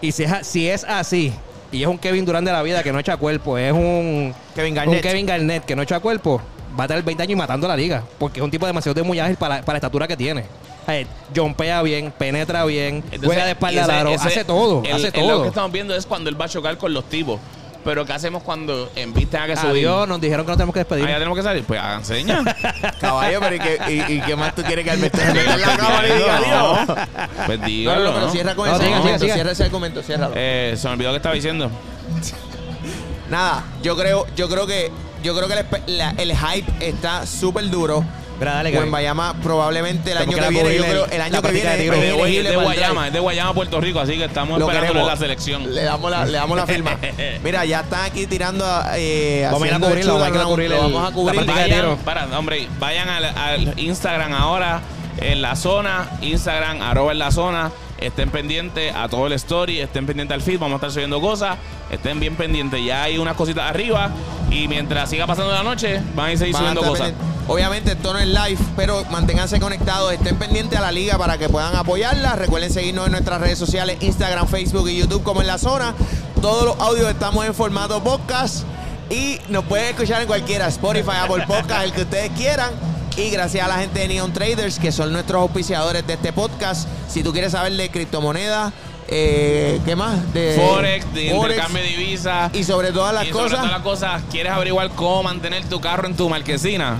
Y 0.01 0.09
es, 0.09 0.23
si 0.43 0.69
es 0.69 0.85
así, 0.85 1.33
y 1.77 1.83
es 1.83 1.89
un 1.89 1.99
Kevin 1.99 2.25
Durant 2.25 2.47
de 2.47 2.53
la 2.53 2.63
vida 2.63 2.83
que 2.83 2.93
no 2.93 2.99
echa 2.99 3.17
cuerpo, 3.17 3.57
es 3.59 3.73
un 3.73 4.35
Kevin 4.55 4.73
un 4.73 4.77
Garnett. 4.77 5.03
Kevin 5.03 5.27
Garnett 5.27 5.65
que 5.65 5.77
no 5.77 5.83
echa 5.83 6.01
cuerpo, 6.01 6.41
va 6.79 6.85
a 6.85 6.89
tener 6.89 7.03
20 7.03 7.23
años 7.23 7.33
y 7.33 7.37
matando 7.37 7.69
la 7.69 7.77
liga. 7.77 8.03
Porque 8.19 8.41
es 8.41 8.45
un 8.45 8.51
tipo 8.51 8.67
demasiado 8.67 8.95
de 8.95 9.03
muy 9.03 9.19
ágil 9.21 9.37
para, 9.37 9.61
para 9.61 9.75
la 9.75 9.79
estatura 9.79 10.07
que 10.09 10.17
tiene. 10.17 10.45
Eh, 10.89 11.05
Jompea 11.35 11.83
bien, 11.83 12.13
penetra 12.17 12.65
bien, 12.65 12.97
Entonces, 12.97 13.21
juega 13.27 13.45
de 13.45 13.51
espalda 13.53 13.85
al 13.85 14.07
ese- 14.07 14.15
ese- 14.15 14.29
hace 14.29 14.45
todo, 14.45 14.83
el- 14.85 14.93
hace 14.93 15.07
el- 15.09 15.13
todo. 15.13 15.29
Lo 15.39 15.43
que 15.43 15.49
estamos 15.49 15.73
viendo 15.73 15.97
es 15.97 16.07
cuando 16.07 16.31
él 16.31 16.41
va 16.41 16.45
a 16.45 16.49
chocar 16.49 16.79
con 16.79 16.95
los 16.95 17.05
tipos. 17.09 17.41
Pero 17.87 18.05
¿qué 18.05 18.13
hacemos 18.13 18.43
cuando 18.43 18.91
en 18.97 19.15
vista 19.15 19.47
que 19.47 19.57
subir? 19.57 19.71
Adiós, 19.71 20.07
nos 20.09 20.21
dijeron 20.21 20.45
que 20.45 20.51
nos 20.51 20.57
tenemos 20.59 20.75
que 20.75 20.81
despedir. 20.81 21.05
Ah, 21.07 21.11
ya 21.13 21.15
tenemos 21.19 21.39
que 21.39 21.43
salir. 21.45 21.65
Pues 21.65 21.81
hagan 21.81 22.05
señas. 22.05 22.45
Caballo, 23.01 23.39
pero 23.41 23.55
¿y 23.55 23.59
qué, 23.61 23.79
y, 24.09 24.13
y 24.15 24.21
qué 24.21 24.37
más 24.37 24.55
tú 24.55 24.63
quieres 24.63 24.85
que 24.85 24.91
se 24.91 24.97
meta 24.99 25.31
en 25.31 25.61
la 25.61 25.77
cámara 25.77 26.09
y 26.09 26.13
diga 26.13 26.37
adiós? 26.37 27.07
Pues 27.47 27.59
No, 27.59 27.63
no, 27.65 27.67
dígalo, 27.69 28.05
no, 28.05 28.13
pero 28.15 28.27
¿no? 28.27 28.33
cierra 28.33 28.55
con 28.55 28.69
No, 28.69 28.75
ese 28.75 28.85
siga, 28.85 28.97
argumento, 28.97 29.19
siga, 29.21 29.25
siga. 29.27 29.35
cierra 29.35 29.53
ese 29.53 29.65
argumento, 29.65 30.03
ciérralo. 30.03 30.35
Eh, 30.37 30.75
se 30.77 30.87
me 30.89 30.95
olvidó 30.95 31.11
que 31.13 31.17
estaba 31.17 31.35
diciendo. 31.35 31.71
Nada, 33.31 33.65
yo 33.83 33.97
creo, 33.97 34.27
yo 34.37 34.49
creo 34.49 34.67
que, 34.67 34.91
yo 35.23 35.35
creo 35.37 35.49
que 35.49 35.55
el, 35.55 35.67
espe- 35.69 35.83
la- 35.87 36.15
el 36.19 36.37
hype 36.37 36.73
está 36.87 37.27
súper 37.27 37.69
duro. 37.71 38.05
Mira, 38.39 38.55
dale, 38.55 38.71
Kevin. 38.73 38.91
Bayama 38.91 39.35
probablemente 39.43 40.13
el 40.13 40.19
año 40.19 40.37
que 40.37 40.49
viene, 40.49 40.75
yo 40.77 40.83
creo, 40.85 41.07
el- 41.07 41.21
año 41.21 41.43
que 41.43 41.53
viene 41.53 41.77
de 41.77 41.87
es 41.87 42.45
de, 42.45 42.57
Guayama, 42.57 43.07
es 43.09 43.13
de 43.13 43.21
Guayama, 43.21 43.55
Puerto 43.55 43.81
Rico, 43.81 44.01
así 44.01 44.17
que 44.19 44.25
estamos 44.27 44.59
Lo 44.59 44.67
esperándolo 44.67 45.01
en 45.01 45.07
queremos. 45.07 45.09
la 45.13 45.17
selección. 45.17 45.75
Le 45.75 45.83
damos 45.85 46.11
la, 46.11 46.25
le 46.27 46.33
damos 46.33 46.57
la 46.57 46.67
firma. 46.67 46.99
Mira, 47.45 47.65
ya 47.65 47.81
están 47.81 48.05
aquí 48.05 48.27
tirando 48.27 48.65
eh, 48.95 49.49
Vamos 49.51 49.69
a 49.71 49.79
cubrirlo, 49.79 50.19
vamos 50.19 50.27
a 50.27 50.29
ir 50.29 50.35
a 50.35 50.39
shoot-around, 50.39 50.49
cubrir 50.51 50.71
lo 50.71 50.77
el- 50.77 50.83
vamos 50.83 51.03
a 51.03 51.05
la 51.09 51.15
cubrir. 51.15 51.35
práctica 51.45 51.61
de 51.61 51.67
tiro. 51.75 51.89
Vayan, 51.89 52.05
para, 52.05 52.39
hombre, 52.39 52.69
vayan 52.79 53.09
al, 53.09 53.25
al 53.25 53.79
Instagram 53.79 54.33
ahora, 54.35 54.81
en 55.19 55.41
la 55.43 55.57
zona, 55.57 56.11
Instagram, 56.21 56.83
arroba 56.83 57.13
en 57.13 57.19
la 57.19 57.31
zona. 57.31 57.71
Estén 57.99 58.31
pendientes 58.31 58.95
a 58.95 59.09
todo 59.09 59.27
el 59.27 59.33
story, 59.33 59.81
estén 59.81 60.07
pendientes 60.07 60.35
al 60.35 60.43
feed, 60.43 60.59
vamos 60.59 60.75
a 60.75 60.77
estar 60.77 60.91
subiendo 60.91 61.21
cosas. 61.21 61.57
Estén 61.91 62.21
bien 62.21 62.37
pendientes, 62.37 62.85
ya 62.85 63.05
hay 63.05 63.19
unas 63.19 63.37
cositas 63.37 63.69
arriba. 63.69 64.11
Y 64.51 64.69
mientras 64.69 65.09
siga 65.09 65.27
pasando 65.27 65.53
la 65.53 65.63
noche, 65.63 66.01
van 66.15 66.27
a 66.27 66.33
ir 66.33 66.39
seguir 66.39 66.55
Van 66.55 66.63
subiendo 66.63 66.83
cosas. 66.83 67.13
Obviamente 67.49 67.93
esto 67.93 68.13
no 68.13 68.19
es 68.19 68.27
live, 68.27 68.59
pero 68.77 69.05
manténganse 69.11 69.61
conectados, 69.61 70.13
estén 70.13 70.37
pendientes 70.37 70.79
a 70.79 70.83
la 70.83 70.93
liga 70.93 71.17
para 71.17 71.39
que 71.39 71.49
puedan 71.49 71.75
apoyarla. 71.77 72.35
Recuerden 72.37 72.73
seguirnos 72.73 73.07
en 73.07 73.13
nuestras 73.13 73.41
redes 73.41 73.59
sociales, 73.59 73.99
Instagram, 74.01 74.49
Facebook 74.49 74.89
y 74.89 74.99
YouTube 74.99 75.23
como 75.23 75.41
en 75.41 75.47
la 75.47 75.59
zona. 75.59 75.95
Todos 76.43 76.65
los 76.65 76.81
audios 76.81 77.09
estamos 77.09 77.47
en 77.47 77.55
formato 77.55 78.03
podcast 78.03 78.65
y 79.11 79.39
nos 79.49 79.65
pueden 79.65 79.91
escuchar 79.91 80.23
en 80.23 80.27
cualquiera, 80.27 80.67
Spotify, 80.67 81.13
Apple 81.23 81.45
Podcast, 81.47 81.85
el 81.85 81.93
que 81.93 82.03
ustedes 82.03 82.31
quieran. 82.33 82.96
Y 83.17 83.31
gracias 83.31 83.65
a 83.65 83.69
la 83.69 83.79
gente 83.79 84.01
de 84.01 84.09
Neon 84.09 84.33
Traders, 84.33 84.79
que 84.79 84.93
son 84.93 85.11
nuestros 85.13 85.41
auspiciadores 85.41 86.07
de 86.07 86.15
este 86.15 86.33
podcast. 86.35 86.87
Si 87.09 87.23
tú 87.23 87.33
quieres 87.33 87.53
saber 87.53 87.73
de 87.73 87.89
criptomonedas, 87.89 88.75
eh, 89.09 89.81
¿qué 89.87 89.97
más? 89.97 90.33
De 90.35 90.55
Forex, 90.61 91.15
de 91.15 91.31
Forex, 91.31 91.55
intercambio 91.55 91.83
de 91.83 91.89
divisas. 91.89 92.55
y 92.55 92.65
sobre 92.65 92.93
todas 92.93 93.15
las 93.15 93.25
y 93.25 93.29
sobre 93.31 93.45
cosas. 93.45 93.59
todas 93.59 93.73
las 93.73 93.83
cosas, 93.83 94.23
¿quieres 94.31 94.53
averiguar 94.53 94.91
cómo 94.91 95.23
mantener 95.23 95.65
tu 95.67 95.81
carro 95.81 96.07
en 96.07 96.15
tu 96.15 96.29
marquesina? 96.29 96.99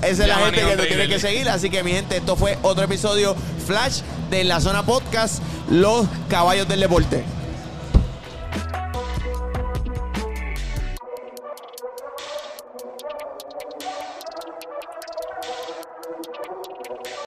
Esa 0.00 0.22
es 0.22 0.28
la 0.28 0.36
gente 0.36 0.62
que 0.62 0.76
tú 0.76 0.82
tienes 0.86 1.08
que 1.08 1.20
seguir. 1.20 1.48
Así 1.50 1.68
que, 1.68 1.82
mi 1.82 1.92
gente, 1.92 2.16
esto 2.16 2.34
fue 2.34 2.58
otro 2.62 2.84
episodio 2.84 3.36
Flash 3.66 4.00
de 4.30 4.44
La 4.44 4.58
Zona 4.60 4.84
Podcast, 4.84 5.42
Los 5.70 6.06
Caballos 6.30 6.66
del 6.66 6.80
Deporte. 6.80 7.24